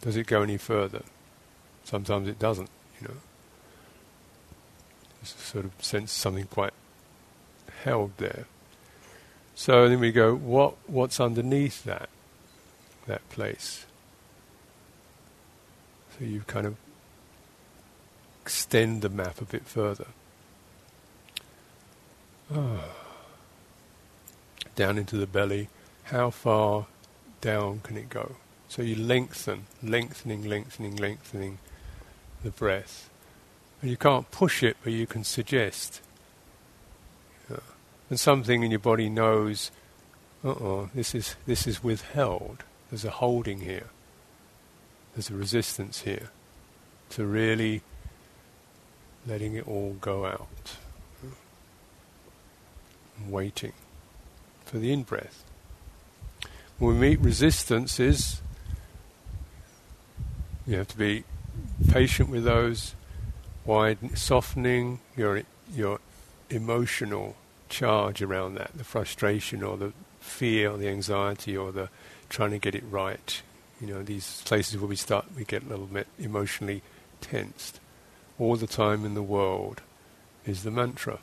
Does 0.00 0.16
it 0.16 0.26
go 0.26 0.42
any 0.42 0.56
further? 0.56 1.02
Sometimes 1.84 2.26
it 2.26 2.38
doesn't, 2.38 2.70
you 3.00 3.08
know. 3.08 3.14
Just 5.20 5.38
sort 5.40 5.66
of 5.66 5.72
sense 5.84 6.10
something 6.10 6.46
quite 6.46 6.72
held 7.84 8.12
there. 8.16 8.46
So 9.54 9.88
then 9.88 10.00
we 10.00 10.12
go, 10.12 10.34
what 10.34 10.74
what's 10.86 11.20
underneath 11.20 11.84
that 11.84 12.08
that 13.06 13.26
place? 13.30 13.85
So 16.18 16.24
you 16.24 16.42
kind 16.46 16.66
of 16.66 16.76
extend 18.42 19.02
the 19.02 19.08
map 19.08 19.40
a 19.40 19.44
bit 19.44 19.66
further. 19.66 20.06
Oh. 22.54 22.84
Down 24.74 24.98
into 24.98 25.16
the 25.16 25.26
belly. 25.26 25.68
How 26.04 26.30
far 26.30 26.86
down 27.40 27.80
can 27.80 27.96
it 27.96 28.08
go? 28.08 28.36
So 28.68 28.82
you 28.82 28.96
lengthen, 28.96 29.66
lengthening, 29.82 30.48
lengthening, 30.48 30.96
lengthening 30.96 31.58
the 32.42 32.50
breath. 32.50 33.10
And 33.82 33.90
you 33.90 33.96
can't 33.96 34.30
push 34.30 34.62
it, 34.62 34.76
but 34.82 34.92
you 34.92 35.06
can 35.06 35.24
suggest. 35.24 36.00
Yeah. 37.50 37.58
And 38.08 38.18
something 38.18 38.62
in 38.62 38.70
your 38.70 38.80
body 38.80 39.08
knows, 39.08 39.70
uh-oh, 40.44 40.90
this 40.94 41.14
is, 41.14 41.36
this 41.46 41.66
is 41.66 41.82
withheld. 41.82 42.64
There's 42.90 43.04
a 43.04 43.10
holding 43.10 43.60
here. 43.60 43.88
There's 45.16 45.30
a 45.30 45.34
resistance 45.34 46.02
here 46.02 46.28
to 47.08 47.24
really 47.24 47.80
letting 49.26 49.54
it 49.54 49.66
all 49.66 49.96
go 49.98 50.26
out 50.26 50.76
waiting 53.26 53.72
for 54.66 54.76
the 54.76 54.92
in 54.92 55.04
breath. 55.04 55.42
When 56.78 56.98
we 56.98 57.08
meet 57.08 57.20
resistances, 57.20 58.42
you 60.66 60.76
have 60.76 60.88
to 60.88 60.98
be 60.98 61.24
patient 61.88 62.28
with 62.28 62.44
those, 62.44 62.94
wide, 63.64 64.18
softening 64.18 65.00
your 65.16 65.44
your 65.74 65.98
emotional 66.50 67.36
charge 67.70 68.20
around 68.20 68.56
that, 68.56 68.72
the 68.74 68.84
frustration 68.84 69.62
or 69.62 69.78
the 69.78 69.94
fear 70.20 70.72
or 70.72 70.76
the 70.76 70.88
anxiety 70.88 71.56
or 71.56 71.72
the 71.72 71.88
trying 72.28 72.50
to 72.50 72.58
get 72.58 72.74
it 72.74 72.84
right. 72.90 73.40
You 73.80 73.86
know, 73.88 74.02
these 74.02 74.42
places 74.44 74.78
where 74.78 74.88
we 74.88 74.96
start, 74.96 75.26
we 75.36 75.44
get 75.44 75.64
a 75.64 75.68
little 75.68 75.86
bit 75.86 76.06
emotionally 76.18 76.82
tensed. 77.20 77.78
All 78.38 78.56
the 78.56 78.66
time 78.66 79.04
in 79.04 79.14
the 79.14 79.22
world 79.22 79.82
is 80.46 80.62
the 80.62 80.70
mantra. 80.70 81.18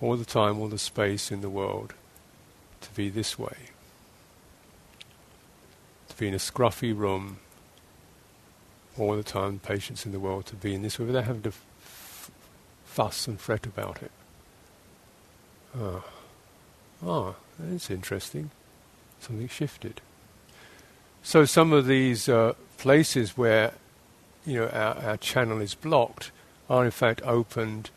All 0.00 0.16
the 0.16 0.24
time, 0.24 0.58
all 0.58 0.68
the 0.68 0.78
space 0.78 1.30
in 1.30 1.40
the 1.40 1.50
world 1.50 1.94
to 2.80 2.90
be 2.94 3.08
this 3.08 3.38
way. 3.38 3.56
To 6.08 6.16
be 6.16 6.28
in 6.28 6.34
a 6.34 6.38
scruffy 6.38 6.96
room 6.96 7.38
all 8.98 9.16
the 9.16 9.22
time, 9.22 9.58
patience 9.58 10.04
in 10.04 10.12
the 10.12 10.20
world 10.20 10.46
to 10.46 10.56
be 10.56 10.74
in 10.74 10.82
this 10.82 10.98
way 10.98 11.06
without 11.06 11.24
having 11.24 11.42
to 11.42 11.48
f- 11.48 12.30
fuss 12.84 13.26
and 13.26 13.40
fret 13.40 13.66
about 13.66 14.02
it. 14.02 14.10
Ah, 15.78 16.04
ah, 17.06 17.34
that's 17.58 17.90
interesting. 17.90 18.50
Something 19.20 19.48
shifted. 19.48 20.00
So 21.22 21.44
some 21.44 21.72
of 21.72 21.86
these 21.86 22.28
uh, 22.28 22.54
places 22.78 23.36
where 23.36 23.72
you 24.46 24.60
know 24.60 24.68
our, 24.68 24.94
our 24.96 25.16
channel 25.16 25.60
is 25.60 25.74
blocked 25.74 26.30
are 26.68 26.84
in 26.84 26.90
fact 26.90 27.20
opened 27.24 27.90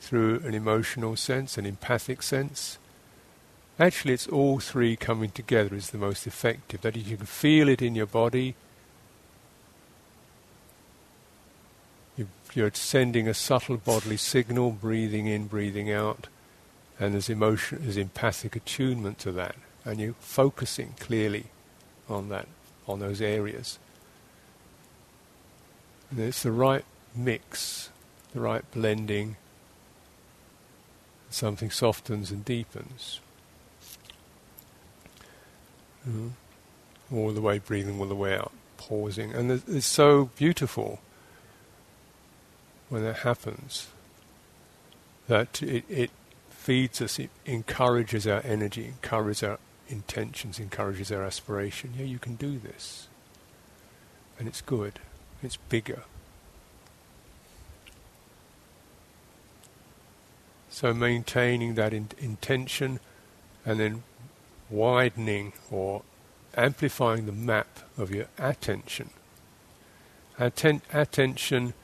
through 0.00 0.40
an 0.44 0.54
emotional 0.54 1.16
sense, 1.16 1.58
an 1.58 1.66
empathic 1.66 2.22
sense. 2.22 2.78
Actually, 3.78 4.14
it's 4.14 4.28
all 4.28 4.58
three 4.58 4.96
coming 4.96 5.30
together 5.30 5.74
is 5.74 5.90
the 5.90 5.98
most 5.98 6.26
effective. 6.26 6.82
That 6.82 6.96
you 6.96 7.16
can 7.16 7.26
feel 7.26 7.68
it 7.68 7.82
in 7.82 7.94
your 7.94 8.06
body. 8.06 8.54
You're 12.52 12.70
sending 12.74 13.28
a 13.28 13.34
subtle 13.34 13.76
bodily 13.76 14.16
signal, 14.16 14.72
breathing 14.72 15.26
in, 15.26 15.46
breathing 15.46 15.90
out, 15.90 16.26
and 16.98 17.14
there's 17.14 17.30
emotion, 17.30 17.78
there's 17.82 17.96
empathic 17.96 18.56
attunement 18.56 19.18
to 19.20 19.32
that, 19.32 19.54
and 19.84 20.00
you're 20.00 20.14
focusing 20.18 20.94
clearly 20.98 21.46
on 22.08 22.28
that, 22.28 22.46
on 22.90 23.00
those 23.00 23.20
areas. 23.20 23.78
And 26.10 26.20
it's 26.20 26.42
the 26.42 26.52
right 26.52 26.84
mix, 27.14 27.90
the 28.32 28.40
right 28.40 28.68
blending. 28.72 29.36
Something 31.30 31.70
softens 31.70 32.30
and 32.30 32.44
deepens. 32.44 33.20
Mm-hmm. 36.08 36.28
All 37.14 37.30
the 37.32 37.40
way 37.40 37.58
breathing 37.58 38.00
all 38.00 38.06
the 38.06 38.14
way 38.14 38.36
out, 38.36 38.52
pausing, 38.76 39.32
and 39.32 39.50
it's 39.50 39.86
so 39.86 40.30
beautiful 40.36 41.00
when 42.88 43.02
that 43.02 43.18
happens 43.18 43.88
that 45.28 45.62
it, 45.62 45.84
it 45.88 46.10
feeds 46.50 47.00
us, 47.00 47.18
it 47.18 47.30
encourages 47.46 48.26
our 48.26 48.42
energy, 48.44 48.86
encourages 48.86 49.42
our 49.42 49.58
intentions, 49.90 50.58
encourages 50.58 51.08
their 51.08 51.22
aspiration. 51.24 51.94
Yeah, 51.96 52.04
you 52.04 52.18
can 52.18 52.36
do 52.36 52.58
this. 52.58 53.08
And 54.38 54.48
it's 54.48 54.60
good. 54.60 55.00
It's 55.42 55.56
bigger. 55.56 56.04
So 60.70 60.94
maintaining 60.94 61.74
that 61.74 61.92
in- 61.92 62.10
intention 62.18 63.00
and 63.66 63.80
then 63.80 64.02
widening 64.70 65.52
or 65.70 66.02
amplifying 66.56 67.26
the 67.26 67.32
map 67.32 67.80
of 67.98 68.10
your 68.10 68.26
attention. 68.38 69.10
Atten- 70.38 70.82
attention 70.92 71.74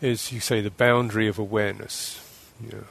is, 0.00 0.32
you 0.32 0.40
say, 0.40 0.60
the 0.60 0.70
boundary 0.70 1.28
of 1.28 1.38
awareness. 1.38 2.20
Know, 2.60 2.84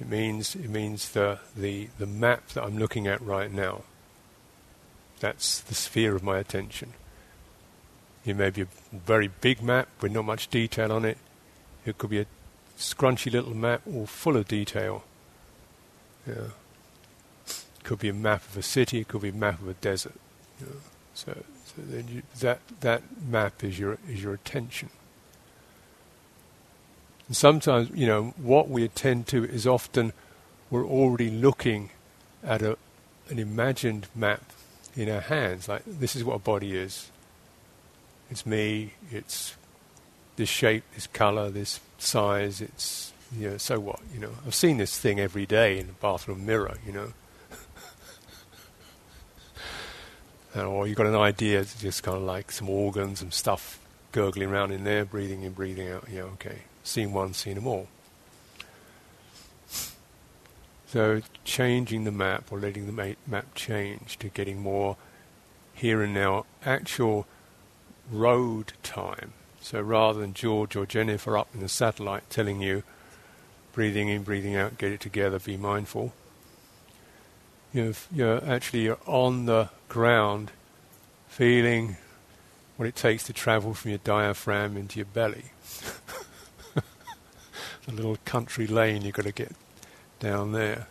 it 0.00 0.08
means 0.08 0.54
it 0.54 0.70
means 0.70 1.10
the, 1.10 1.38
the 1.56 1.88
the 1.98 2.06
map 2.06 2.48
that 2.48 2.64
I'm 2.64 2.78
looking 2.78 3.06
at 3.06 3.20
right 3.20 3.52
now. 3.52 3.82
That's 5.20 5.60
the 5.60 5.74
sphere 5.74 6.16
of 6.16 6.22
my 6.22 6.38
attention. 6.38 6.94
It 8.24 8.36
may 8.36 8.50
be 8.50 8.62
a 8.62 8.68
very 8.92 9.28
big 9.28 9.62
map 9.62 9.88
with 10.00 10.12
not 10.12 10.24
much 10.24 10.48
detail 10.48 10.90
on 10.92 11.04
it. 11.04 11.18
It 11.84 11.98
could 11.98 12.10
be 12.10 12.20
a 12.20 12.26
scrunchy 12.78 13.30
little 13.30 13.54
map 13.54 13.82
all 13.86 14.06
full 14.06 14.36
of 14.36 14.48
detail. 14.48 15.04
Yeah. 16.26 16.48
It 17.46 17.84
could 17.84 17.98
be 17.98 18.08
a 18.08 18.14
map 18.14 18.42
of 18.48 18.56
a 18.56 18.62
city. 18.62 19.00
It 19.00 19.08
could 19.08 19.22
be 19.22 19.30
a 19.30 19.34
map 19.34 19.60
of 19.60 19.68
a 19.68 19.74
desert. 19.74 20.14
Know. 20.60 20.66
So, 21.14 21.36
so 21.66 21.82
you, 21.82 22.22
that 22.40 22.60
that 22.80 23.02
map 23.28 23.62
is 23.62 23.78
your 23.78 23.98
is 24.08 24.22
your 24.22 24.34
attention. 24.34 24.88
And 27.30 27.36
sometimes, 27.36 27.90
you 27.94 28.08
know, 28.08 28.34
what 28.38 28.68
we 28.68 28.82
attend 28.82 29.28
to 29.28 29.44
is 29.44 29.64
often 29.64 30.12
we're 30.68 30.84
already 30.84 31.30
looking 31.30 31.90
at 32.42 32.60
a, 32.60 32.76
an 33.28 33.38
imagined 33.38 34.08
map 34.16 34.42
in 34.96 35.08
our 35.08 35.20
hands. 35.20 35.68
Like, 35.68 35.82
this 35.86 36.16
is 36.16 36.24
what 36.24 36.34
a 36.34 36.38
body 36.40 36.76
is. 36.76 37.08
It's 38.32 38.44
me, 38.44 38.94
it's 39.12 39.54
this 40.34 40.48
shape, 40.48 40.82
this 40.96 41.06
color, 41.06 41.50
this 41.50 41.78
size, 41.98 42.60
it's, 42.60 43.12
you 43.38 43.50
know, 43.50 43.58
so 43.58 43.78
what, 43.78 44.00
you 44.12 44.18
know. 44.18 44.32
I've 44.44 44.56
seen 44.56 44.78
this 44.78 44.98
thing 44.98 45.20
every 45.20 45.46
day 45.46 45.78
in 45.78 45.86
the 45.86 45.92
bathroom 45.92 46.44
mirror, 46.44 46.78
you 46.84 46.92
know. 46.92 47.12
Oh, 50.56 50.62
or 50.62 50.88
you've 50.88 50.96
got 50.96 51.06
an 51.06 51.14
idea, 51.14 51.60
it's 51.60 51.80
just 51.80 52.02
kind 52.02 52.16
of 52.16 52.24
like 52.24 52.50
some 52.50 52.68
organs, 52.68 53.20
some 53.20 53.30
stuff 53.30 53.78
gurgling 54.10 54.48
around 54.48 54.72
in 54.72 54.82
there, 54.82 55.04
breathing 55.04 55.44
in, 55.44 55.52
breathing 55.52 55.88
out, 55.88 56.08
yeah, 56.10 56.22
okay 56.22 56.62
seen 56.90 57.12
one, 57.12 57.32
seen 57.32 57.54
them 57.54 57.66
all. 57.66 57.88
So 60.86 61.22
changing 61.44 62.04
the 62.04 62.10
map 62.10 62.50
or 62.50 62.58
letting 62.58 62.86
the 62.86 63.16
map 63.26 63.54
change 63.54 64.18
to 64.18 64.28
getting 64.28 64.60
more 64.60 64.96
here 65.72 66.02
and 66.02 66.12
now 66.12 66.46
actual 66.64 67.26
road 68.10 68.72
time. 68.82 69.32
So 69.60 69.80
rather 69.80 70.18
than 70.18 70.34
George 70.34 70.74
or 70.74 70.86
Jennifer 70.86 71.38
up 71.38 71.48
in 71.54 71.60
the 71.60 71.68
satellite 71.68 72.28
telling 72.28 72.60
you 72.60 72.82
breathing 73.72 74.08
in, 74.08 74.24
breathing 74.24 74.56
out, 74.56 74.78
get 74.78 74.90
it 74.90 75.00
together, 75.00 75.38
be 75.38 75.56
mindful. 75.56 76.12
you 77.72 77.94
you're 78.10 78.44
actually 78.44 78.82
you're 78.82 78.98
on 79.06 79.46
the 79.46 79.68
ground 79.88 80.50
feeling 81.28 81.96
what 82.76 82.88
it 82.88 82.96
takes 82.96 83.22
to 83.24 83.32
travel 83.32 83.74
from 83.74 83.90
your 83.90 83.98
diaphragm 83.98 84.76
into 84.76 84.98
your 84.98 85.06
belly. 85.06 85.44
the 87.90 87.96
little 87.96 88.18
country 88.24 88.66
lane 88.66 89.02
you've 89.02 89.14
got 89.14 89.24
to 89.24 89.32
get 89.32 89.52
down 90.18 90.52
there. 90.52 90.86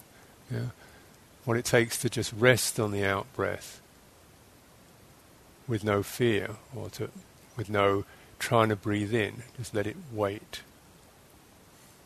Yeah. 0.52 0.70
What 1.46 1.58
it 1.58 1.66
takes 1.66 1.98
to 2.00 2.10
just 2.10 2.34
rest 2.34 2.80
on 2.80 2.92
the 2.92 3.06
out 3.06 3.32
breath 3.34 3.82
with 5.68 5.84
no 5.84 6.04
fear 6.04 6.56
or 6.76 6.90
to 6.92 7.10
with 7.56 7.70
no 7.70 8.06
trying 8.40 8.70
to 8.70 8.76
breathe 8.76 9.14
in, 9.14 9.44
just 9.58 9.74
let 9.74 9.86
it 9.88 9.98
wait. 10.14 10.62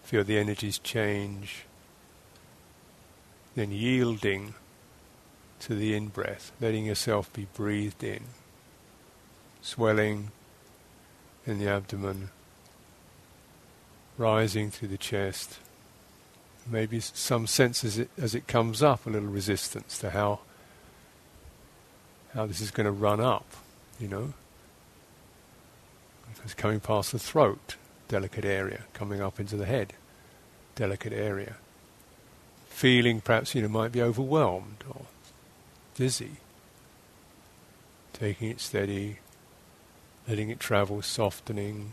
Feel 0.04 0.24
the 0.24 0.38
energies 0.38 0.80
change. 0.80 1.64
Then 3.56 3.72
yielding 3.72 4.56
to 5.62 5.76
the 5.76 5.96
in 5.96 6.08
breath, 6.08 6.52
letting 6.60 6.86
yourself 6.86 7.32
be 7.32 7.48
breathed 7.54 8.04
in. 8.04 8.24
Swelling 9.62 10.32
in 11.46 11.60
the 11.60 11.70
abdomen 11.70 12.30
rising 14.18 14.70
through 14.72 14.90
the 14.90 14.98
chest. 14.98 15.60
Maybe 16.70 17.00
some 17.00 17.48
sense 17.48 17.84
as 17.84 17.98
it, 17.98 18.10
as 18.18 18.34
it 18.34 18.48
comes 18.48 18.82
up, 18.82 19.06
a 19.06 19.10
little 19.10 19.30
resistance 19.30 19.98
to 20.00 20.12
how 20.12 20.40
how 22.34 22.46
this 22.48 22.62
is 22.62 22.72
going 22.72 22.86
to 22.86 22.92
run 22.92 23.20
up, 23.20 23.46
you 24.00 24.08
know. 24.08 24.34
It's 26.44 26.54
coming 26.54 26.80
past 26.80 27.12
the 27.12 27.20
throat, 27.20 27.76
delicate 28.08 28.44
area, 28.44 28.82
coming 28.94 29.22
up 29.22 29.40
into 29.40 29.56
the 29.56 29.66
head, 29.66 29.94
delicate 30.76 31.14
area. 31.14 31.56
Feeling 32.68 33.22
perhaps, 33.22 33.54
you 33.54 33.62
know, 33.62 33.68
might 33.70 33.92
be 33.92 34.02
overwhelmed 34.02 34.84
or 34.90 35.04
dizzy. 35.96 36.38
Taking 38.14 38.50
it 38.50 38.60
steady, 38.60 39.20
letting 40.28 40.50
it 40.50 40.60
travel, 40.60 41.02
softening, 41.02 41.92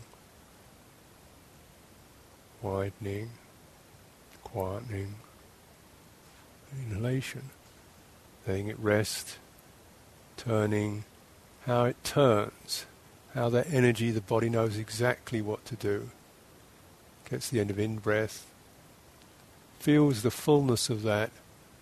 widening, 2.61 3.29
quietening, 4.43 5.13
inhalation, 6.85 7.49
letting 8.47 8.67
it 8.67 8.79
rest, 8.79 9.37
turning, 10.37 11.03
how 11.65 11.85
it 11.85 12.03
turns, 12.03 12.85
how 13.33 13.49
that 13.49 13.71
energy, 13.71 14.11
the 14.11 14.21
body 14.21 14.49
knows 14.49 14.77
exactly 14.77 15.41
what 15.41 15.63
to 15.65 15.75
do. 15.75 16.09
Gets 17.29 17.49
the 17.49 17.59
end 17.59 17.69
of 17.69 17.79
in 17.79 17.97
breath, 17.97 18.45
feels 19.79 20.21
the 20.21 20.31
fullness 20.31 20.89
of 20.89 21.03
that, 21.03 21.31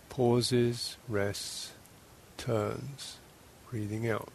pauses, 0.10 0.98
rests, 1.08 1.72
turns, 2.38 3.18
breathing 3.70 4.10
out. 4.10 4.30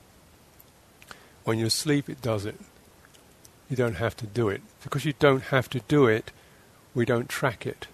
When 1.44 1.58
you're 1.58 1.68
asleep, 1.68 2.08
it 2.08 2.20
does 2.22 2.44
it. 2.46 2.58
You 3.68 3.76
don't 3.76 3.96
have 3.96 4.16
to 4.18 4.26
do 4.26 4.48
it. 4.48 4.62
Because 4.82 5.04
you 5.04 5.14
don't 5.18 5.44
have 5.44 5.68
to 5.70 5.80
do 5.88 6.06
it, 6.06 6.32
we 6.94 7.04
don't 7.04 7.28
track 7.28 7.66
it. 7.66 7.86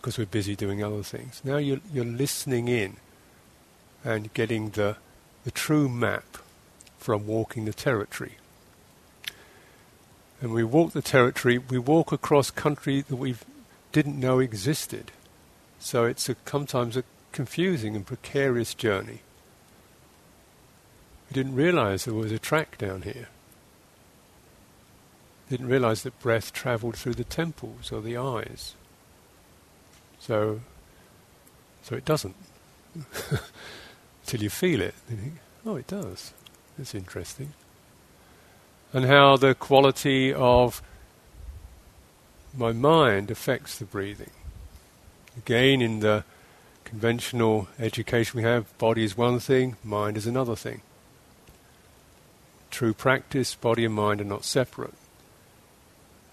because 0.00 0.16
we're 0.18 0.24
busy 0.26 0.56
doing 0.56 0.82
other 0.82 1.02
things. 1.02 1.42
Now 1.44 1.58
you're, 1.58 1.80
you're 1.92 2.04
listening 2.04 2.68
in 2.68 2.96
and 4.02 4.32
getting 4.32 4.70
the, 4.70 4.96
the 5.44 5.50
true 5.50 5.88
map 5.88 6.38
from 6.98 7.26
walking 7.26 7.66
the 7.66 7.72
territory. 7.74 8.36
And 10.40 10.54
we 10.54 10.64
walk 10.64 10.92
the 10.92 11.02
territory, 11.02 11.58
we 11.58 11.78
walk 11.78 12.12
across 12.12 12.50
country 12.50 13.02
that 13.02 13.16
we 13.16 13.36
didn't 13.92 14.18
know 14.18 14.38
existed. 14.38 15.12
So 15.78 16.04
it's 16.06 16.28
a, 16.30 16.36
sometimes 16.46 16.96
a 16.96 17.04
confusing 17.32 17.94
and 17.94 18.06
precarious 18.06 18.72
journey. 18.72 19.20
We 21.28 21.34
didn't 21.34 21.56
realize 21.56 22.04
there 22.04 22.14
was 22.14 22.32
a 22.32 22.38
track 22.38 22.78
down 22.78 23.02
here. 23.02 23.28
Didn't 25.50 25.66
realize 25.66 26.04
that 26.04 26.18
breath 26.20 26.52
traveled 26.52 26.96
through 26.96 27.14
the 27.14 27.24
temples 27.24 27.90
or 27.90 28.00
the 28.00 28.16
eyes. 28.16 28.74
So, 30.20 30.60
so 31.82 31.96
it 31.96 32.04
doesn't. 32.04 32.36
Till 34.26 34.42
you 34.42 34.48
feel 34.48 34.80
it, 34.80 34.94
you 35.10 35.16
think, 35.16 35.34
oh, 35.66 35.74
it 35.74 35.88
does. 35.88 36.32
That's 36.78 36.94
interesting. 36.94 37.52
And 38.92 39.06
how 39.06 39.36
the 39.36 39.54
quality 39.54 40.32
of 40.32 40.82
my 42.56 42.70
mind 42.72 43.30
affects 43.30 43.78
the 43.78 43.84
breathing. 43.84 44.30
Again, 45.36 45.82
in 45.82 46.00
the 46.00 46.24
conventional 46.84 47.68
education 47.78 48.38
we 48.38 48.44
have, 48.44 48.76
body 48.78 49.04
is 49.04 49.16
one 49.16 49.40
thing, 49.40 49.76
mind 49.82 50.16
is 50.16 50.26
another 50.26 50.56
thing. 50.56 50.82
True 52.70 52.92
practice, 52.92 53.54
body 53.54 53.84
and 53.84 53.94
mind 53.94 54.20
are 54.20 54.24
not 54.24 54.44
separate. 54.44 54.94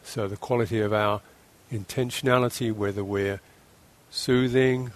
So 0.08 0.26
the 0.26 0.38
quality 0.38 0.80
of 0.80 0.94
our 0.94 1.20
intentionality, 1.70 2.74
whether 2.74 3.04
we're 3.04 3.42
soothing, 4.10 4.92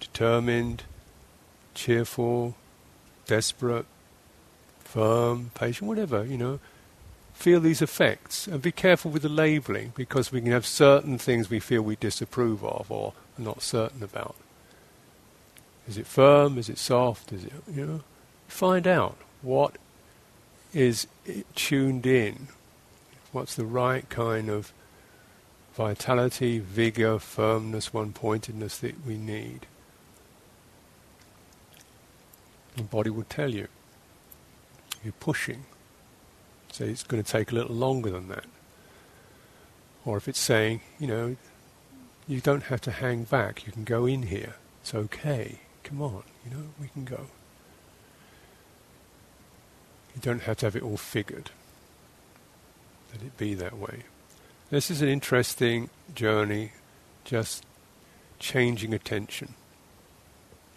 determined, 0.00 0.82
cheerful, 1.72 2.54
desperate, 3.24 3.86
firm, 4.80 5.50
patient, 5.54 5.88
whatever, 5.88 6.26
you 6.26 6.36
know, 6.36 6.60
feel 7.32 7.58
these 7.58 7.80
effects 7.80 8.46
and 8.46 8.60
be 8.60 8.70
careful 8.70 9.10
with 9.10 9.22
the 9.22 9.30
labeling 9.30 9.94
because 9.96 10.30
we 10.30 10.42
can 10.42 10.52
have 10.52 10.66
certain 10.66 11.16
things 11.16 11.48
we 11.48 11.58
feel 11.58 11.80
we 11.80 11.96
disapprove 11.96 12.62
of 12.62 12.90
or 12.90 13.14
are 13.38 13.42
not 13.42 13.62
certain 13.62 14.02
about. 14.02 14.36
Is 15.88 15.96
it 15.96 16.06
firm? 16.06 16.58
Is 16.58 16.68
it 16.68 16.76
soft? 16.76 17.32
Is 17.32 17.44
it, 17.44 17.52
you 17.74 17.86
know? 17.86 18.00
Find 18.46 18.86
out 18.86 19.16
what 19.40 19.76
is 20.74 21.06
tuned 21.54 22.04
in. 22.04 22.48
What's 23.32 23.54
the 23.54 23.66
right 23.66 24.08
kind 24.08 24.48
of 24.48 24.72
vitality, 25.78 26.58
vigor, 26.58 27.20
firmness, 27.20 27.94
one 27.94 28.12
pointedness 28.12 28.78
that 28.78 29.06
we 29.06 29.16
need. 29.16 29.60
The 32.76 32.82
body 32.82 33.10
will 33.10 33.26
tell 33.28 33.54
you. 33.54 33.68
You're 35.04 35.12
pushing. 35.20 35.66
So 36.72 36.84
it's 36.84 37.04
going 37.04 37.22
to 37.22 37.32
take 37.32 37.52
a 37.52 37.54
little 37.54 37.76
longer 37.76 38.10
than 38.10 38.26
that. 38.26 38.46
Or 40.04 40.16
if 40.16 40.26
it's 40.26 40.40
saying, 40.40 40.80
you 40.98 41.06
know, 41.06 41.36
you 42.26 42.40
don't 42.40 42.64
have 42.64 42.80
to 42.82 42.90
hang 42.90 43.22
back, 43.22 43.64
you 43.64 43.72
can 43.72 43.84
go 43.84 44.04
in 44.04 44.24
here. 44.24 44.56
It's 44.82 44.94
okay. 44.94 45.60
Come 45.84 46.02
on, 46.02 46.24
you 46.44 46.50
know, 46.50 46.64
we 46.80 46.88
can 46.88 47.04
go. 47.04 47.26
You 50.16 50.20
don't 50.20 50.42
have 50.42 50.56
to 50.58 50.66
have 50.66 50.74
it 50.74 50.82
all 50.82 50.96
figured. 50.96 51.50
Let 53.12 53.22
it 53.22 53.36
be 53.36 53.54
that 53.54 53.78
way. 53.78 54.02
This 54.70 54.90
is 54.90 55.00
an 55.02 55.08
interesting 55.08 55.88
journey, 56.14 56.72
just 57.24 57.64
changing 58.38 58.92
attention, 58.92 59.54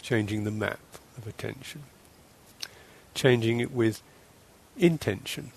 changing 0.02 0.44
the 0.44 0.52
map 0.52 0.80
of 1.18 1.28
attention, 1.28 1.84
changing 3.14 3.60
it 3.60 3.72
with 3.72 4.02
intention. 4.78 5.52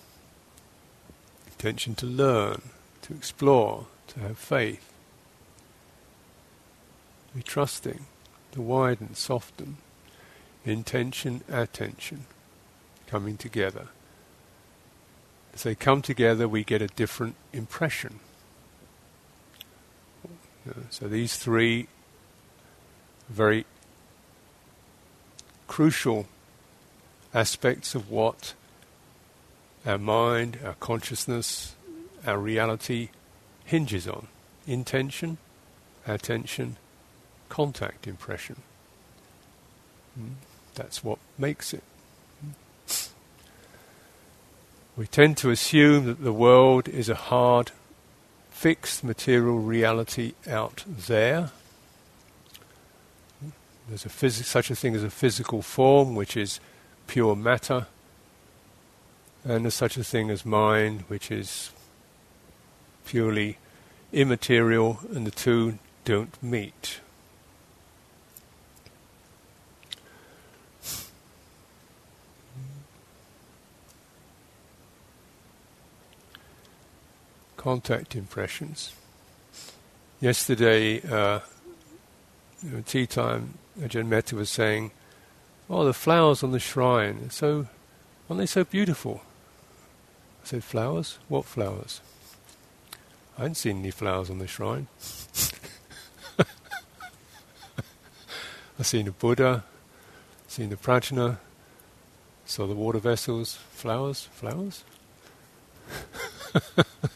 Intention 1.46 1.94
to 1.94 2.06
learn, 2.06 2.60
to 3.02 3.14
explore, 3.14 3.86
to 4.08 4.20
have 4.20 4.36
faith, 4.36 4.92
to 7.28 7.36
be 7.36 7.42
trusting, 7.42 8.06
to 8.52 8.60
widen, 8.60 9.14
soften. 9.14 9.76
Intention, 10.64 11.42
attention, 11.48 12.24
coming 13.06 13.36
together. 13.36 13.88
As 15.54 15.62
they 15.62 15.74
come 15.74 16.02
together, 16.02 16.48
we 16.48 16.64
get 16.64 16.82
a 16.82 16.88
different 16.88 17.36
impression. 17.52 18.18
So 20.90 21.06
these 21.06 21.36
three 21.36 21.88
very 23.28 23.64
crucial 25.68 26.26
aspects 27.32 27.94
of 27.94 28.10
what 28.10 28.54
our 29.86 29.98
mind, 29.98 30.58
our 30.64 30.74
consciousness, 30.74 31.74
our 32.26 32.38
reality 32.38 33.10
hinges 33.64 34.08
on. 34.08 34.26
Intention, 34.66 35.38
attention, 36.06 36.76
contact 37.48 38.06
impression. 38.06 38.62
Hmm? 40.14 40.32
That's 40.74 41.04
what 41.04 41.18
makes 41.38 41.72
it. 41.74 41.82
We 44.96 45.08
tend 45.08 45.36
to 45.38 45.50
assume 45.50 46.06
that 46.06 46.22
the 46.22 46.32
world 46.32 46.88
is 46.88 47.08
a 47.08 47.16
hard, 47.16 47.72
fixed 48.50 49.02
material 49.02 49.58
reality 49.58 50.34
out 50.46 50.84
there. 50.86 51.50
There's 53.88 54.06
a 54.06 54.08
phys- 54.08 54.44
such 54.44 54.70
a 54.70 54.76
thing 54.76 54.94
as 54.94 55.02
a 55.02 55.10
physical 55.10 55.62
form, 55.62 56.14
which 56.14 56.36
is 56.36 56.60
pure 57.08 57.34
matter, 57.34 57.88
and 59.44 59.64
there's 59.64 59.74
such 59.74 59.96
a 59.96 60.04
thing 60.04 60.30
as 60.30 60.46
mind, 60.46 61.02
which 61.08 61.28
is 61.28 61.70
purely 63.04 63.58
immaterial, 64.12 65.00
and 65.12 65.26
the 65.26 65.32
two 65.32 65.78
don't 66.04 66.40
meet. 66.40 67.00
Contact 77.64 78.14
impressions. 78.14 78.92
Yesterday, 80.20 81.00
uh, 81.10 81.40
tea 82.84 83.06
time, 83.06 83.54
Ajahn 83.80 84.06
Mehta 84.06 84.36
was 84.36 84.50
saying, 84.50 84.90
"Oh, 85.70 85.82
the 85.86 85.94
flowers 85.94 86.42
on 86.42 86.52
the 86.52 86.58
shrine, 86.60 87.30
so 87.30 87.66
aren't 88.28 88.40
they 88.40 88.46
so 88.46 88.64
beautiful?" 88.64 89.22
I 90.42 90.46
said, 90.48 90.62
"Flowers? 90.62 91.18
What 91.28 91.46
flowers?" 91.46 92.02
I 93.38 93.42
hadn't 93.42 93.54
seen 93.54 93.78
any 93.78 93.90
flowers 93.90 94.28
on 94.28 94.40
the 94.40 94.46
shrine. 94.46 94.86
I've 98.78 98.86
seen 98.86 99.06
the 99.06 99.12
Buddha, 99.12 99.64
seen 100.48 100.68
the 100.68 100.76
Prajna, 100.76 101.38
saw 102.44 102.66
the 102.66 102.74
water 102.74 102.98
vessels, 102.98 103.58
flowers, 103.72 104.28
flowers. 104.34 104.84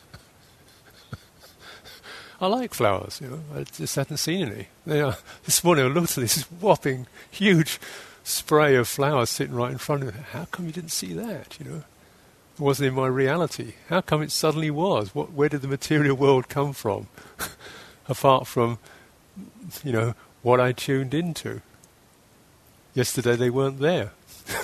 I 2.40 2.46
like 2.46 2.72
flowers, 2.72 3.20
you 3.20 3.28
know. 3.28 3.40
I 3.54 3.64
just 3.64 3.96
hadn't 3.96 4.18
seen 4.18 4.46
any. 4.46 4.68
You 4.86 4.94
know, 5.02 5.14
this 5.44 5.64
morning 5.64 5.86
I 5.86 5.88
looked 5.88 6.16
at 6.16 6.22
this 6.22 6.42
whopping, 6.42 7.06
huge 7.30 7.80
spray 8.22 8.76
of 8.76 8.86
flowers 8.86 9.30
sitting 9.30 9.54
right 9.54 9.72
in 9.72 9.78
front 9.78 10.04
of 10.04 10.14
me. 10.14 10.20
How 10.32 10.44
come 10.44 10.66
you 10.66 10.72
didn't 10.72 10.90
see 10.90 11.12
that, 11.14 11.58
you 11.58 11.68
know? 11.68 11.82
It 12.54 12.60
wasn't 12.60 12.88
in 12.88 12.94
my 12.94 13.06
reality. 13.06 13.74
How 13.88 14.00
come 14.00 14.22
it 14.22 14.30
suddenly 14.30 14.70
was? 14.70 15.14
What, 15.14 15.32
where 15.32 15.48
did 15.48 15.62
the 15.62 15.68
material 15.68 16.16
world 16.16 16.48
come 16.48 16.72
from? 16.72 17.08
Apart 18.08 18.46
from, 18.46 18.78
you 19.82 19.92
know, 19.92 20.14
what 20.42 20.60
I 20.60 20.72
tuned 20.72 21.14
into. 21.14 21.60
Yesterday 22.94 23.36
they 23.36 23.50
weren't 23.50 23.80
there. 23.80 24.12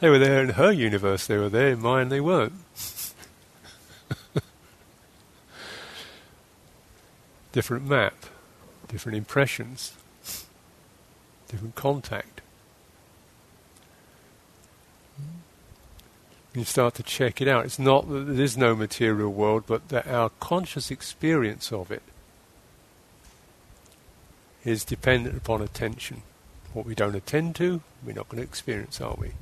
they 0.00 0.08
were 0.08 0.18
there 0.18 0.42
in 0.42 0.50
her 0.50 0.70
universe, 0.70 1.26
they 1.26 1.36
were 1.36 1.48
there 1.48 1.68
in 1.68 1.80
mine, 1.80 2.10
they 2.10 2.20
weren't. 2.20 2.52
Different 7.52 7.86
map, 7.86 8.14
different 8.88 9.16
impressions, 9.16 9.94
different 11.48 11.74
contact. 11.74 12.40
You 16.54 16.64
start 16.64 16.94
to 16.94 17.02
check 17.02 17.40
it 17.40 17.48
out. 17.48 17.66
It's 17.66 17.78
not 17.78 18.08
that 18.08 18.26
there 18.26 18.44
is 18.44 18.56
no 18.56 18.74
material 18.74 19.30
world, 19.30 19.64
but 19.66 19.90
that 19.90 20.06
our 20.06 20.30
conscious 20.40 20.90
experience 20.90 21.72
of 21.72 21.90
it 21.90 22.02
is 24.64 24.84
dependent 24.84 25.36
upon 25.36 25.62
attention. 25.62 26.22
What 26.72 26.84
we 26.84 26.94
don't 26.94 27.14
attend 27.14 27.54
to, 27.56 27.82
we're 28.04 28.14
not 28.14 28.28
going 28.28 28.42
to 28.42 28.48
experience, 28.48 29.00
are 29.00 29.14
we? 29.18 29.32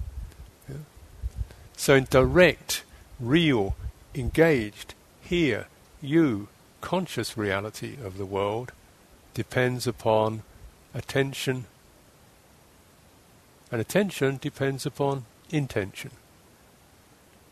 Yeah? 0.69 0.77
So, 1.77 1.95
in 1.95 2.07
direct, 2.11 2.85
real, 3.19 3.77
engaged, 4.15 4.95
here, 5.21 5.67
you, 6.01 6.49
conscious 6.81 7.37
reality 7.37 7.97
of 8.03 8.19
the 8.19 8.27
world 8.27 8.73
depends 9.35 9.87
upon 9.87 10.43
attention, 10.95 11.67
and 13.71 13.81
attention 13.81 14.39
depends 14.39 14.87
upon 14.87 15.25
intention. 15.51 16.11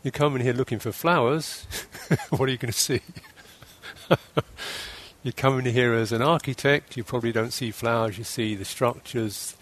You 0.02 0.10
come 0.10 0.36
in 0.36 0.42
here 0.42 0.52
looking 0.52 0.78
for 0.78 0.92
flowers, 0.92 1.66
what 2.30 2.48
are 2.48 2.52
you 2.52 2.58
going 2.58 2.72
to 2.72 2.78
see? 2.78 3.00
you 5.22 5.32
come 5.32 5.58
in 5.58 5.64
here 5.66 5.94
as 5.94 6.12
an 6.12 6.22
architect, 6.22 6.96
you 6.96 7.04
probably 7.04 7.32
don't 7.32 7.52
see 7.52 7.70
flowers, 7.70 8.18
you 8.18 8.24
see 8.24 8.54
the 8.54 8.64
structures, 8.64 9.56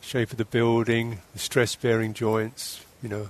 shape 0.00 0.30
of 0.30 0.38
the 0.38 0.44
building, 0.44 1.20
the 1.32 1.38
stress 1.38 1.74
bearing 1.74 2.14
joints, 2.14 2.84
you 3.02 3.08
know, 3.08 3.28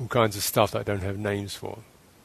all 0.00 0.06
kinds 0.06 0.36
of 0.36 0.42
stuff 0.42 0.70
that 0.72 0.80
I 0.80 0.82
don't 0.84 1.02
have 1.02 1.18
names 1.18 1.54
for. 1.54 1.78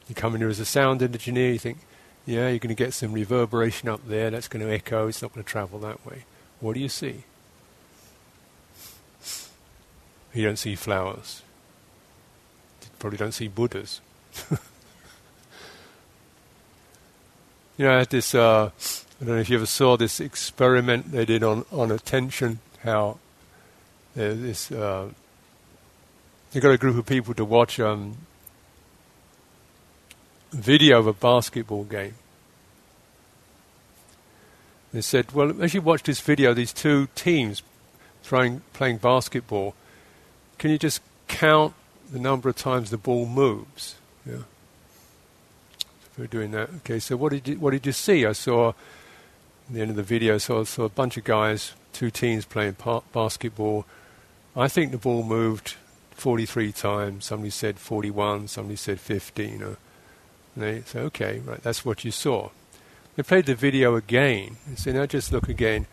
You 0.08 0.14
come 0.14 0.34
in 0.34 0.40
here 0.40 0.50
as 0.50 0.60
a 0.60 0.64
sound 0.64 1.02
engineer, 1.02 1.52
you 1.52 1.58
think, 1.58 1.78
yeah, 2.26 2.48
you're 2.48 2.58
going 2.58 2.74
to 2.74 2.74
get 2.74 2.94
some 2.94 3.12
reverberation 3.12 3.88
up 3.88 4.06
there, 4.06 4.30
that's 4.30 4.48
going 4.48 4.64
to 4.64 4.72
echo, 4.72 5.08
it's 5.08 5.20
not 5.20 5.34
going 5.34 5.44
to 5.44 5.50
travel 5.50 5.78
that 5.80 6.04
way. 6.06 6.24
What 6.60 6.74
do 6.74 6.80
you 6.80 6.88
see? 6.88 7.24
You 10.32 10.44
don't 10.44 10.56
see 10.56 10.74
flowers. 10.74 11.42
You 12.82 12.88
probably 12.98 13.18
don't 13.18 13.32
see 13.32 13.48
Buddhas. 13.48 14.00
you 14.50 14.58
know, 17.78 17.94
I 17.94 17.98
had 17.98 18.10
this, 18.10 18.34
uh, 18.34 18.70
I 19.20 19.24
don't 19.24 19.34
know 19.36 19.40
if 19.40 19.50
you 19.50 19.56
ever 19.56 19.66
saw 19.66 19.96
this 19.96 20.18
experiment 20.18 21.12
they 21.12 21.24
did 21.24 21.44
on, 21.44 21.64
on 21.70 21.92
attention, 21.92 22.58
how 22.82 23.18
this, 24.14 24.72
uh, 24.72 25.10
they 26.52 26.60
got 26.60 26.70
a 26.70 26.78
group 26.78 26.96
of 26.96 27.06
people 27.06 27.34
to 27.34 27.44
watch 27.44 27.78
um, 27.78 28.16
video 30.54 30.98
of 30.98 31.06
a 31.06 31.12
basketball 31.12 31.84
game. 31.84 32.14
They 34.92 35.00
said, 35.00 35.32
well, 35.32 35.60
as 35.60 35.74
you 35.74 35.82
watch 35.82 36.04
this 36.04 36.20
video, 36.20 36.54
these 36.54 36.72
two 36.72 37.08
teams 37.16 37.62
throwing, 38.22 38.62
playing 38.72 38.98
basketball, 38.98 39.74
can 40.58 40.70
you 40.70 40.78
just 40.78 41.00
count 41.26 41.74
the 42.12 42.20
number 42.20 42.48
of 42.48 42.56
times 42.56 42.90
the 42.90 42.96
ball 42.96 43.26
moves? 43.26 43.96
Yeah. 44.24 44.44
If 46.12 46.18
we're 46.18 46.26
doing 46.28 46.52
that, 46.52 46.70
okay. 46.76 47.00
So 47.00 47.16
what 47.16 47.32
did 47.32 47.48
you 47.48 47.58
what 47.58 47.72
did 47.72 47.84
you 47.86 47.92
see? 47.92 48.24
I 48.24 48.32
saw 48.32 48.72
the 49.68 49.80
end 49.80 49.90
of 49.90 49.96
the 49.96 50.04
video, 50.04 50.38
so 50.38 50.60
I 50.60 50.64
saw 50.64 50.84
a 50.84 50.88
bunch 50.88 51.16
of 51.16 51.24
guys, 51.24 51.72
two 51.92 52.10
teams 52.10 52.44
playing 52.44 52.74
pa- 52.74 53.02
basketball. 53.12 53.86
I 54.56 54.68
think 54.68 54.92
the 54.92 54.98
ball 54.98 55.24
moved 55.24 55.74
43 56.12 56.70
times. 56.70 57.24
Somebody 57.24 57.50
said 57.50 57.80
41. 57.80 58.46
Somebody 58.46 58.76
said 58.76 59.00
15. 59.00 59.50
You 59.50 59.58
know. 59.58 59.76
And 60.54 60.64
they 60.64 60.82
say, 60.82 61.00
okay, 61.00 61.40
right, 61.40 61.62
that's 61.62 61.84
what 61.84 62.04
you 62.04 62.10
saw. 62.10 62.50
They 63.16 63.22
played 63.22 63.46
the 63.46 63.54
video 63.54 63.96
again. 63.96 64.56
They 64.66 64.76
say, 64.76 64.92
now 64.92 65.06
just 65.06 65.32
look 65.32 65.48
again. 65.48 65.86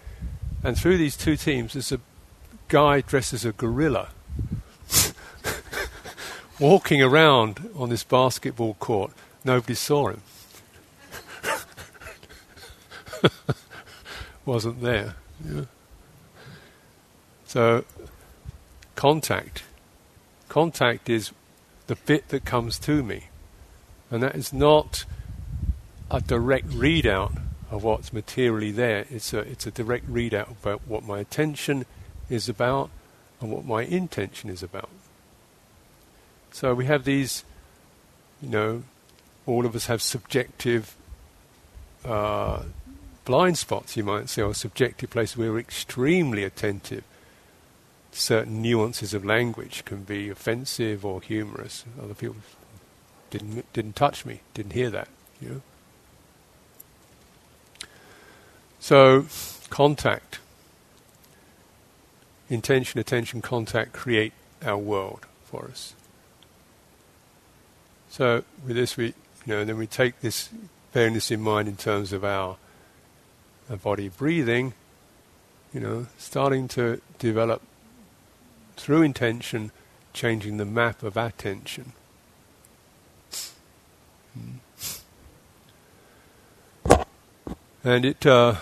And 0.63 0.77
through 0.77 0.97
these 0.97 1.17
two 1.17 1.37
teams, 1.37 1.73
there's 1.73 1.91
a 1.91 1.99
guy 2.67 3.01
dressed 3.01 3.33
as 3.33 3.43
a 3.45 3.51
gorilla 3.51 4.09
walking 6.59 7.01
around 7.01 7.69
on 7.75 7.89
this 7.89 8.03
basketball 8.03 8.75
court. 8.75 9.11
Nobody 9.43 9.73
saw 9.73 10.09
him. 10.09 10.21
Wasn't 14.45 14.81
there. 14.81 15.15
Yeah. 15.47 15.65
So, 17.45 17.83
contact. 18.95 19.63
Contact 20.47 21.09
is 21.09 21.31
the 21.87 21.95
bit 21.95 22.29
that 22.29 22.45
comes 22.45 22.79
to 22.79 23.03
me. 23.03 23.25
And 24.11 24.21
that 24.21 24.35
is 24.35 24.51
not 24.51 25.05
a 26.11 26.19
direct 26.19 26.67
readout 26.67 27.41
of 27.71 27.83
what's 27.83 28.11
materially 28.11 28.71
there. 28.71 29.05
It's 29.09 29.33
a, 29.33 29.39
it's 29.39 29.65
a 29.65 29.71
direct 29.71 30.11
readout 30.11 30.51
about 30.51 30.81
what 30.85 31.03
my 31.05 31.19
attention 31.19 31.85
is 32.29 32.49
about 32.49 32.89
and 33.39 33.49
what 33.49 33.65
my 33.65 33.83
intention 33.83 34.49
is 34.49 34.61
about. 34.61 34.89
So 36.51 36.73
we 36.73 36.85
have 36.85 37.05
these, 37.05 37.45
you 38.41 38.49
know, 38.49 38.83
all 39.45 39.65
of 39.65 39.73
us 39.73 39.85
have 39.85 40.01
subjective 40.01 40.95
uh, 42.03 42.63
blind 43.23 43.57
spots, 43.57 43.95
you 43.95 44.03
might 44.03 44.29
say, 44.29 44.41
or 44.41 44.53
subjective 44.53 45.09
places 45.09 45.37
where 45.37 45.53
we're 45.53 45.59
extremely 45.59 46.43
attentive. 46.43 47.05
Certain 48.11 48.61
nuances 48.61 49.13
of 49.13 49.23
language 49.23 49.85
can 49.85 50.03
be 50.03 50.29
offensive 50.29 51.05
or 51.05 51.21
humorous. 51.21 51.85
Other 52.01 52.13
people 52.13 52.35
didn't 53.31 53.73
didn't 53.73 53.95
touch 53.95 54.25
me, 54.25 54.41
didn't 54.53 54.73
hear 54.73 54.91
that. 54.91 55.07
You 55.41 55.49
know. 55.49 55.61
So, 58.81 59.27
contact, 59.69 60.39
intention, 62.49 62.99
attention, 62.99 63.39
contact 63.39 63.93
create 63.93 64.33
our 64.65 64.77
world 64.77 65.27
for 65.43 65.65
us. 65.65 65.93
So, 68.09 68.43
with 68.65 68.75
this, 68.75 68.97
we, 68.97 69.05
you 69.05 69.13
know, 69.45 69.63
then 69.63 69.77
we 69.77 69.85
take 69.85 70.21
this, 70.21 70.49
bearing 70.93 71.13
this 71.13 71.29
in 71.29 71.41
mind 71.41 71.67
in 71.67 71.77
terms 71.77 72.11
of 72.11 72.25
our, 72.25 72.57
our 73.69 73.77
body 73.77 74.09
breathing, 74.09 74.73
you 75.71 75.79
know, 75.79 76.07
starting 76.17 76.67
to 76.69 77.01
develop 77.19 77.61
through 78.77 79.03
intention, 79.03 79.71
changing 80.11 80.57
the 80.57 80.65
map 80.65 81.03
of 81.03 81.15
attention. 81.15 81.93
And 87.83 88.05
it, 88.05 88.25
uh, 88.25 88.55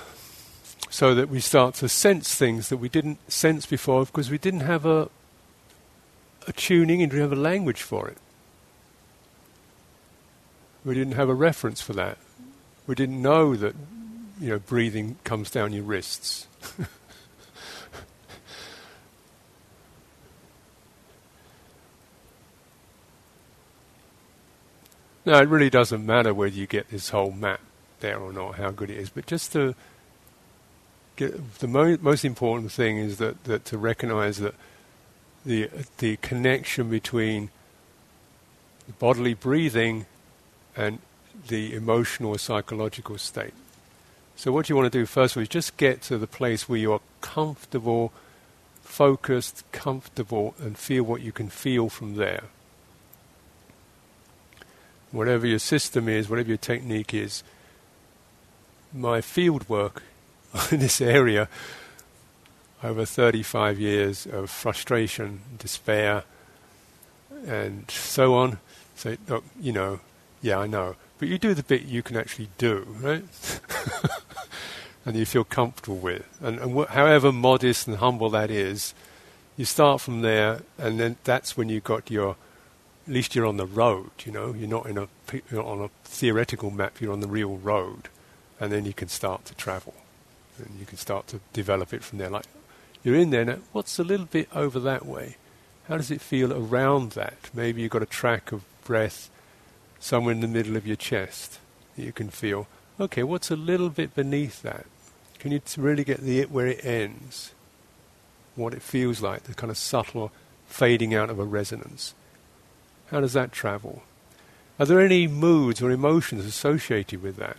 so 0.89 1.13
that 1.13 1.30
we 1.30 1.39
start 1.39 1.76
to 1.76 1.89
sense 1.89 2.34
things 2.34 2.70
that 2.70 2.78
we 2.78 2.89
didn't 2.89 3.32
sense 3.32 3.65
before 3.65 4.05
because 4.05 4.32
we 4.32 4.38
didn't 4.38 4.61
have 4.61 4.86
a, 4.86 5.09
a 6.47 6.53
tuning 6.53 7.01
and 7.01 7.11
we 7.11 7.20
have 7.20 7.32
a 7.32 7.36
language 7.36 7.82
for 7.82 8.07
it. 8.07 8.17
We 10.86 10.93
didn't 10.93 11.13
have 11.13 11.30
a 11.30 11.34
reference 11.34 11.82
for 11.82 11.93
that. 11.93 12.17
We 12.88 12.95
didn't 12.95 13.22
know 13.22 13.55
that, 13.55 13.76
you 14.39 14.49
know, 14.49 14.59
breathing 14.59 15.17
comes 15.24 15.51
down 15.51 15.74
your 15.74 15.84
wrists. 15.84 16.47
No, 25.30 25.38
it 25.38 25.47
really 25.47 25.69
doesn't 25.69 26.03
matter 26.03 26.34
whether 26.34 26.55
you 26.55 26.65
get 26.65 26.89
this 26.89 27.09
whole 27.09 27.30
map 27.30 27.59
there 27.99 28.17
or 28.17 28.34
not, 28.34 28.55
how 28.55 28.71
good 28.71 28.89
it 28.89 28.97
is, 28.97 29.11
but 29.11 29.27
just 29.27 29.51
to 29.51 29.75
get 31.17 31.59
the 31.59 31.67
mo- 31.67 31.99
most 32.01 32.25
important 32.25 32.71
thing 32.71 32.97
is 32.97 33.19
that, 33.19 33.43
that 33.43 33.63
to 33.65 33.77
recognize 33.77 34.39
that 34.39 34.55
the 35.45 35.69
the 35.99 36.17
connection 36.17 36.89
between 36.89 37.51
bodily 38.97 39.36
breathing 39.36 40.07
and 40.75 40.97
the 41.47 41.75
emotional 41.75 42.32
or 42.32 42.39
psychological 42.39 43.19
state. 43.19 43.53
So 44.36 44.51
what 44.51 44.67
you 44.67 44.75
want 44.75 44.91
to 44.91 44.99
do 44.99 45.05
first 45.05 45.34
of 45.34 45.38
all 45.38 45.43
is 45.43 45.49
just 45.49 45.77
get 45.77 46.01
to 46.03 46.17
the 46.17 46.25
place 46.25 46.67
where 46.67 46.80
you 46.80 46.91
are 46.91 47.01
comfortable, 47.21 48.11
focused, 48.82 49.63
comfortable, 49.71 50.55
and 50.59 50.75
feel 50.75 51.03
what 51.03 51.21
you 51.21 51.32
can 51.32 51.49
feel 51.49 51.88
from 51.88 52.15
there 52.15 52.45
whatever 55.12 55.47
your 55.47 55.60
system 55.60 56.07
is, 56.07 56.30
whatever 56.30 56.49
your 56.49 56.57
technique 56.57 57.14
is, 57.14 57.43
my 58.93 59.22
field 59.22 59.68
work 59.70 60.03
in 60.72 60.80
this 60.80 61.01
area 61.01 61.47
over 62.84 63.05
35 63.05 63.80
years 63.80 64.26
of 64.26 64.49
frustration, 64.49 65.41
despair, 65.57 66.24
and 67.45 67.89
so 67.89 68.36
on. 68.36 68.60
So, 68.95 69.18
look, 69.28 69.43
you 69.60 69.74
know, 69.74 69.99
yeah, 70.41 70.60
I 70.60 70.68
know. 70.68 70.95
But 71.18 71.28
you 71.28 71.38
do 71.38 71.53
the 71.53 71.64
bit 71.64 71.84
you 71.84 72.01
can 72.01 72.16
actually 72.16 72.49
do, 72.57 72.86
right? 73.01 73.24
and 75.05 75.16
you 75.16 75.26
feel 75.26 75.43
comfortable 75.43 75.97
with. 75.97 76.26
And, 76.41 76.60
and 76.60 76.78
wh- 76.78 76.89
however 76.89 77.32
modest 77.32 77.88
and 77.88 77.97
humble 77.97 78.30
that 78.30 78.49
is, 78.49 78.93
you 79.57 79.66
start 79.66 79.99
from 79.99 80.22
there, 80.22 80.62
and 80.78 80.99
then 80.99 81.18
that's 81.26 81.57
when 81.57 81.68
you've 81.68 81.84
got 81.84 82.10
your 82.10 82.38
at 83.10 83.14
least 83.14 83.34
you're 83.34 83.47
on 83.47 83.57
the 83.57 83.66
road. 83.66 84.12
You 84.24 84.32
know, 84.32 84.53
you're 84.53 84.70
not 84.70 84.86
in 84.86 84.97
a 84.97 85.07
you're 85.51 85.64
on 85.64 85.82
a 85.82 85.89
theoretical 86.03 86.70
map. 86.70 87.01
You're 87.01 87.12
on 87.12 87.22
the 87.22 87.28
real 87.28 87.57
road, 87.57 88.07
and 88.60 88.72
then 88.72 88.86
you 88.86 88.93
can 88.93 89.07
start 89.07 89.45
to 89.45 89.55
travel, 89.55 89.95
and 90.60 90.80
you 90.80 90.86
can 90.86 90.97
start 90.97 91.26
to 91.30 91.39
develop 91.51 91.91
it 91.91 92.03
from 92.03 92.20
there. 92.20 92.30
Like 92.30 92.45
you're 93.03 93.16
in 93.16 93.32
there 93.32 93.45
now. 93.45 93.57
What's 93.72 93.97
a 93.97 94.03
little 94.03 94.28
bit 94.28 94.47
over 94.55 94.80
that 94.82 95.07
way? 95.07 95.38
How 95.88 95.97
does 95.97 96.12
it 96.12 96.22
feel 96.22 96.53
around 96.53 97.14
that? 97.14 97.49
Maybe 97.51 97.82
you've 97.82 97.89
got 97.89 98.03
a 98.03 98.05
track 98.05 98.51
of 98.51 98.64
breath 98.86 99.32
somewhere 99.99 100.34
in 100.34 100.41
the 100.41 100.47
middle 100.47 100.78
of 100.78 100.86
your 100.86 100.95
chest 100.95 101.57
that 101.95 102.05
you 102.05 102.12
can 102.12 102.30
feel. 102.30 102.68
Okay, 102.99 103.24
what's 103.24 103.49
a 103.49 103.55
little 103.55 103.89
bit 103.89 104.14
beneath 104.14 104.62
that? 104.62 104.86
Can 105.39 105.51
you 105.51 105.62
really 105.78 106.03
get 106.03 106.20
the 106.20 106.41
it 106.41 106.51
where 106.51 106.68
it 106.68 106.86
ends? 106.86 107.53
What 108.55 108.76
it 108.76 108.84
feels 108.84 109.20
like, 109.20 109.43
the 109.43 109.55
kind 109.55 109.72
of 109.72 109.78
subtle 109.78 110.32
fading 110.68 111.16
out 111.16 111.32
of 111.32 111.39
a 111.39 111.45
resonance. 111.45 112.14
How 113.12 113.20
does 113.20 113.34
that 113.34 113.51
travel? 113.51 114.03
Are 114.80 114.86
there 114.86 115.01
any 115.01 115.28
moods 115.28 115.82
or 115.82 115.91
emotions 115.91 116.45
associated 116.45 117.22
with 117.22 117.36
that? 117.38 117.57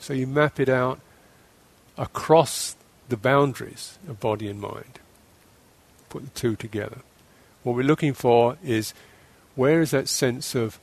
So 0.00 0.14
you 0.14 0.26
map 0.26 0.58
it 0.58 0.68
out 0.68 1.00
across 1.98 2.76
the 3.08 3.16
boundaries 3.16 3.98
of 4.08 4.20
body 4.20 4.48
and 4.48 4.60
mind. 4.60 4.98
Put 6.08 6.24
the 6.24 6.30
two 6.30 6.56
together. 6.56 6.98
What 7.62 7.76
we're 7.76 7.82
looking 7.82 8.14
for 8.14 8.56
is 8.64 8.94
where 9.54 9.80
is 9.80 9.90
that 9.90 10.08
sense 10.08 10.54
of 10.54 10.80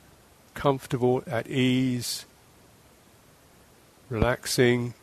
comfortable, 0.54 1.24
at 1.28 1.48
ease, 1.48 2.26
relaxing 4.10 4.94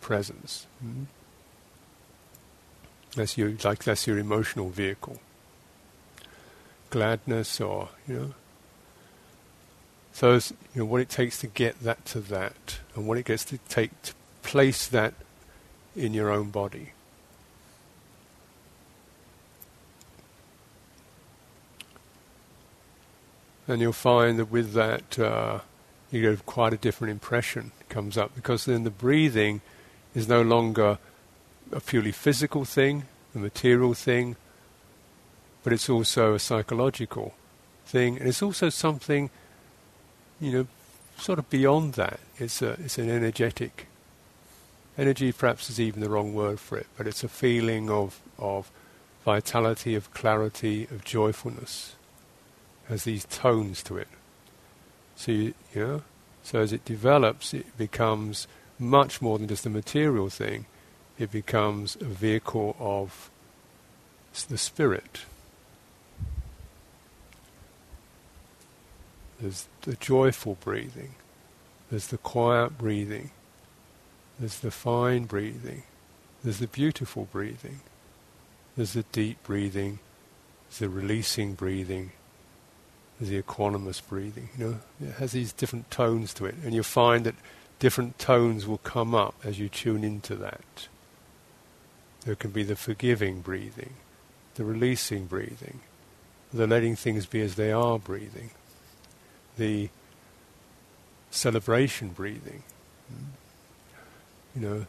presence. 0.00 0.66
Mm-hmm. 0.84 1.04
That's 3.16 3.36
your 3.36 3.52
like 3.64 3.84
that's 3.84 4.06
your 4.06 4.18
emotional 4.18 4.70
vehicle. 4.70 5.20
Gladness, 6.90 7.60
or 7.60 7.88
you 8.06 8.14
know. 8.14 8.34
So 10.12 10.34
you 10.34 10.40
know 10.74 10.84
what 10.84 11.00
it 11.00 11.08
takes 11.08 11.38
to 11.40 11.46
get 11.46 11.80
that 11.80 12.04
to 12.06 12.20
that, 12.20 12.80
and 12.94 13.06
what 13.06 13.18
it 13.18 13.24
gets 13.24 13.44
to 13.46 13.58
take 13.68 13.90
to 14.02 14.14
place 14.42 14.86
that 14.88 15.14
in 15.96 16.14
your 16.14 16.30
own 16.30 16.50
body. 16.50 16.90
And 23.68 23.80
you'll 23.80 23.92
find 23.92 24.36
that 24.38 24.46
with 24.50 24.72
that, 24.72 25.16
uh, 25.16 25.60
you 26.10 26.22
get 26.22 26.44
quite 26.44 26.72
a 26.72 26.76
different 26.76 27.12
impression 27.12 27.70
comes 27.88 28.16
up 28.16 28.34
because 28.34 28.64
then 28.64 28.84
the 28.84 28.90
breathing 28.90 29.60
is 30.14 30.28
no 30.28 30.42
longer 30.42 30.98
a 31.72 31.80
purely 31.80 32.12
physical 32.12 32.64
thing, 32.64 33.04
a 33.34 33.38
material 33.38 33.94
thing, 33.94 34.36
but 35.62 35.72
it's 35.72 35.88
also 35.88 36.34
a 36.34 36.38
psychological 36.38 37.34
thing, 37.86 38.18
and 38.18 38.28
it's 38.28 38.42
also 38.42 38.68
something, 38.68 39.30
you 40.40 40.52
know, 40.52 40.66
sort 41.18 41.38
of 41.38 41.50
beyond 41.50 41.94
that. 41.94 42.20
It's 42.38 42.62
a, 42.62 42.70
it's 42.84 42.98
an 42.98 43.10
energetic. 43.10 43.86
Energy, 44.96 45.32
perhaps, 45.32 45.70
is 45.70 45.80
even 45.80 46.00
the 46.00 46.10
wrong 46.10 46.34
word 46.34 46.60
for 46.60 46.78
it, 46.78 46.86
but 46.96 47.06
it's 47.06 47.24
a 47.24 47.28
feeling 47.28 47.90
of 47.90 48.20
of 48.38 48.70
vitality, 49.24 49.94
of 49.94 50.12
clarity, 50.12 50.84
of 50.90 51.04
joyfulness. 51.04 51.94
It 52.86 52.92
Has 52.92 53.04
these 53.04 53.24
tones 53.26 53.82
to 53.84 53.98
it. 53.98 54.08
So 55.16 55.32
you, 55.32 55.54
you 55.74 55.86
know, 55.86 56.02
so 56.42 56.60
as 56.60 56.72
it 56.72 56.84
develops, 56.84 57.52
it 57.52 57.76
becomes 57.76 58.48
much 58.78 59.20
more 59.20 59.38
than 59.38 59.48
just 59.48 59.66
a 59.66 59.70
material 59.70 60.30
thing. 60.30 60.66
It 61.18 61.30
becomes 61.30 61.96
a 62.00 62.04
vehicle 62.04 62.76
of 62.78 63.30
the 64.48 64.56
spirit. 64.56 65.26
There's 69.40 69.68
the 69.82 69.96
joyful 69.96 70.56
breathing. 70.60 71.14
There's 71.90 72.08
the 72.08 72.18
quiet 72.18 72.78
breathing. 72.78 73.30
There's 74.38 74.60
the 74.60 74.70
fine 74.70 75.24
breathing. 75.24 75.84
There's 76.44 76.58
the 76.58 76.66
beautiful 76.66 77.28
breathing. 77.30 77.80
There's 78.76 78.92
the 78.92 79.04
deep 79.12 79.42
breathing. 79.42 79.98
There's 80.68 80.78
the 80.78 80.88
releasing 80.88 81.54
breathing 81.54 82.12
There's 83.18 83.30
the 83.30 83.42
equanimous 83.42 84.00
breathing. 84.06 84.48
You 84.56 84.64
know, 84.64 84.78
it 85.00 85.14
has 85.14 85.32
these 85.32 85.52
different 85.52 85.90
tones 85.90 86.32
to 86.34 86.46
it, 86.46 86.54
and 86.64 86.72
you'll 86.72 86.84
find 86.84 87.26
that 87.26 87.34
different 87.78 88.18
tones 88.18 88.66
will 88.66 88.78
come 88.78 89.14
up 89.14 89.34
as 89.44 89.58
you 89.58 89.68
tune 89.68 90.04
into 90.04 90.34
that. 90.36 90.88
There 92.24 92.34
can 92.34 92.50
be 92.50 92.62
the 92.62 92.76
forgiving 92.76 93.40
breathing, 93.40 93.94
the 94.54 94.64
releasing 94.64 95.26
breathing, 95.26 95.80
the 96.52 96.66
letting 96.66 96.96
things 96.96 97.26
be 97.26 97.40
as 97.40 97.56
they 97.56 97.72
are 97.72 97.98
breathing, 97.98 98.50
the 99.60 99.90
celebration 101.30 102.08
breathing, 102.08 102.62
you 104.56 104.60
know, 104.62 104.86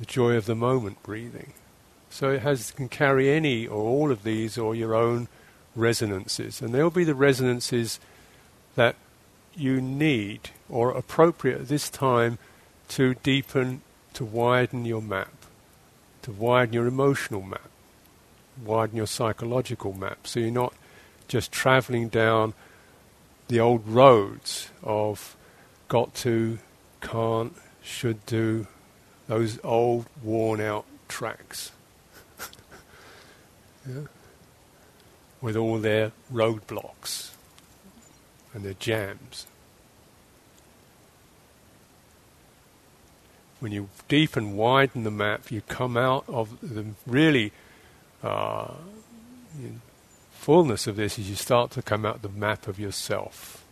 the 0.00 0.06
joy 0.06 0.34
of 0.34 0.46
the 0.46 0.54
moment 0.54 1.00
breathing. 1.02 1.52
So 2.08 2.30
it 2.30 2.42
has 2.42 2.70
can 2.70 2.88
carry 2.88 3.30
any 3.30 3.66
or 3.66 3.82
all 3.82 4.10
of 4.10 4.22
these 4.22 4.56
or 4.56 4.74
your 4.74 4.94
own 4.94 5.28
resonances. 5.76 6.62
And 6.62 6.74
they'll 6.74 6.90
be 6.90 7.04
the 7.04 7.14
resonances 7.14 8.00
that 8.76 8.96
you 9.54 9.80
need 9.80 10.50
or 10.68 10.90
appropriate 10.90 11.60
at 11.60 11.68
this 11.68 11.90
time 11.90 12.38
to 12.88 13.14
deepen, 13.22 13.82
to 14.14 14.24
widen 14.24 14.84
your 14.84 15.02
map, 15.02 15.34
to 16.22 16.32
widen 16.32 16.72
your 16.72 16.86
emotional 16.86 17.42
map, 17.42 17.68
widen 18.64 18.96
your 18.96 19.06
psychological 19.06 19.92
map. 19.92 20.26
So 20.26 20.40
you're 20.40 20.50
not 20.50 20.72
just 21.28 21.52
traveling 21.52 22.08
down 22.08 22.54
the 23.48 23.60
old 23.60 23.86
roads 23.86 24.70
of 24.82 25.36
got 25.88 26.14
to, 26.14 26.58
can't, 27.00 27.54
should 27.82 28.24
do, 28.26 28.66
those 29.26 29.58
old 29.62 30.06
worn 30.22 30.60
out 30.60 30.86
tracks. 31.08 31.72
yeah? 33.88 34.02
with 35.44 35.56
all 35.56 35.78
their 35.78 36.10
roadblocks 36.32 37.32
and 38.54 38.64
their 38.64 38.72
jams. 38.72 39.46
When 43.60 43.70
you 43.70 43.90
deepen, 44.08 44.44
and 44.44 44.56
widen 44.56 45.04
the 45.04 45.10
map, 45.10 45.52
you 45.52 45.60
come 45.60 45.98
out 45.98 46.24
of 46.28 46.58
the 46.62 46.86
really 47.06 47.52
uh, 48.22 48.72
fullness 50.44 50.86
of 50.86 50.96
this 50.96 51.18
as 51.18 51.30
you 51.30 51.34
start 51.34 51.70
to 51.70 51.80
come 51.80 52.04
out 52.04 52.20
the 52.20 52.28
map 52.28 52.68
of 52.68 52.78
yourself, 52.78 53.64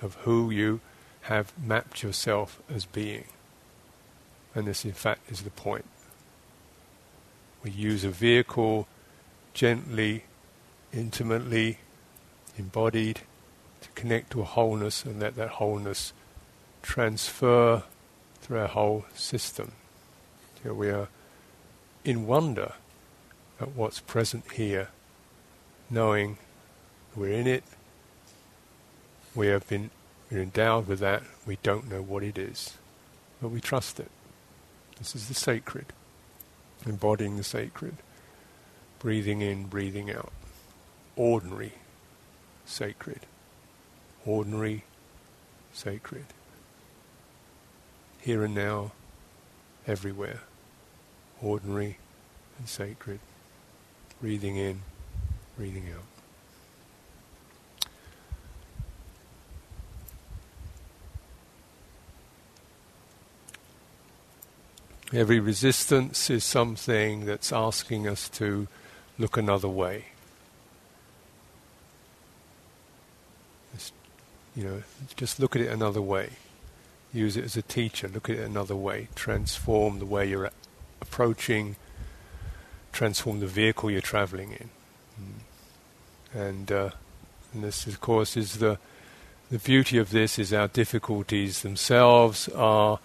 of 0.00 0.14
who 0.22 0.52
you 0.52 0.80
have 1.22 1.52
mapped 1.60 2.00
yourself 2.00 2.62
as 2.72 2.84
being. 2.84 3.24
And 4.54 4.68
this, 4.68 4.84
in 4.84 4.92
fact, 4.92 5.28
is 5.32 5.42
the 5.42 5.50
point. 5.50 5.84
We 7.64 7.72
use 7.72 8.04
a 8.04 8.10
vehicle 8.10 8.86
gently 9.52 10.22
intimately 10.92 11.78
embodied 12.56 13.22
to 13.80 13.88
connect 13.96 14.30
to 14.30 14.42
a 14.42 14.44
wholeness 14.44 15.04
and 15.04 15.18
let 15.18 15.34
that 15.34 15.48
wholeness 15.48 16.12
transfer 16.82 17.82
through 18.40 18.60
our 18.60 18.68
whole 18.68 19.06
system. 19.12 19.72
Here 20.62 20.72
we 20.72 20.90
are 20.90 21.08
in 22.04 22.28
wonder 22.28 22.74
at 23.60 23.72
what's 23.72 23.98
present 23.98 24.52
here, 24.52 24.90
knowing 25.92 26.38
we're 27.14 27.28
in 27.28 27.46
it, 27.46 27.62
we 29.34 29.46
have 29.46 29.68
been 29.68 29.90
we're 30.30 30.42
endowed 30.42 30.88
with 30.88 30.98
that, 31.00 31.22
we 31.46 31.58
don't 31.62 31.90
know 31.90 32.02
what 32.02 32.22
it 32.22 32.38
is, 32.38 32.78
but 33.40 33.48
we 33.48 33.60
trust 33.60 34.00
it. 34.00 34.10
This 34.98 35.14
is 35.14 35.28
the 35.28 35.34
sacred, 35.34 35.86
embodying 36.86 37.36
the 37.36 37.44
sacred, 37.44 37.96
breathing 38.98 39.42
in, 39.42 39.66
breathing 39.66 40.10
out 40.10 40.32
ordinary, 41.16 41.72
sacred. 42.64 43.20
Ordinary, 44.24 44.84
sacred. 45.72 46.26
Here 48.20 48.44
and 48.44 48.54
now, 48.54 48.92
everywhere. 49.86 50.40
Ordinary 51.40 51.98
and 52.58 52.68
sacred. 52.68 53.18
Breathing 54.20 54.56
in, 54.56 54.82
breathing 55.56 55.88
out. 55.94 56.04
Every 65.14 65.40
resistance 65.40 66.30
is 66.30 66.42
something 66.42 67.26
that's 67.26 67.52
asking 67.52 68.08
us 68.08 68.30
to 68.30 68.66
look 69.18 69.36
another 69.36 69.68
way. 69.68 70.06
You 74.56 74.64
know, 74.64 74.82
just 75.16 75.38
look 75.38 75.54
at 75.54 75.62
it 75.62 75.68
another 75.68 76.02
way. 76.02 76.30
Use 77.12 77.36
it 77.36 77.44
as 77.44 77.56
a 77.56 77.62
teacher. 77.62 78.08
Look 78.08 78.30
at 78.30 78.36
it 78.36 78.42
another 78.42 78.76
way. 78.76 79.08
Transform 79.14 79.98
the 79.98 80.06
way 80.06 80.28
you're 80.28 80.50
approaching. 81.00 81.76
Transform 82.92 83.40
the 83.40 83.46
vehicle 83.46 83.90
you're 83.90 84.00
traveling 84.00 84.52
in. 84.52 84.70
And, 86.34 86.72
uh, 86.72 86.90
and 87.52 87.64
this, 87.64 87.86
of 87.86 88.00
course, 88.00 88.36
is 88.36 88.58
the 88.58 88.78
the 89.52 89.58
beauty 89.58 89.98
of 89.98 90.08
this 90.08 90.38
is 90.38 90.50
our 90.54 90.66
difficulties 90.66 91.60
themselves 91.60 92.48
are 92.48 93.00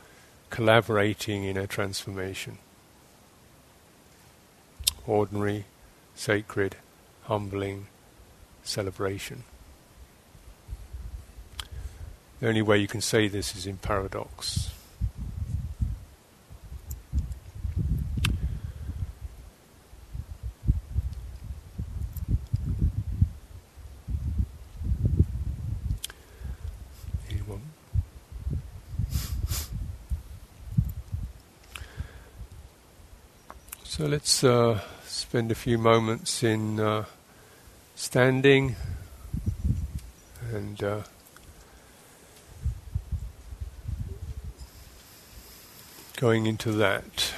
collaborating 0.50 1.44
in 1.44 1.58
a 1.58 1.68
transformation. 1.68 2.58
Ordinary, 5.06 5.66
sacred, 6.16 6.78
humbling, 7.24 7.88
celebration. 8.64 9.44
The 12.40 12.48
only 12.48 12.62
way 12.62 12.78
you 12.78 12.88
can 12.88 13.02
say 13.02 13.28
this 13.28 13.54
is 13.54 13.68
in 13.68 13.76
paradox. 13.76 14.72
So 33.98 34.08
let's 34.28 34.44
uh, 34.44 34.78
spend 35.06 35.50
a 35.54 35.56
few 35.56 35.78
moments 35.78 36.44
in 36.44 36.82
uh, 36.82 37.06
standing 37.96 38.76
and 40.54 40.84
uh, 40.84 41.00
going 46.18 46.46
into 46.46 46.74
that. 46.74 47.34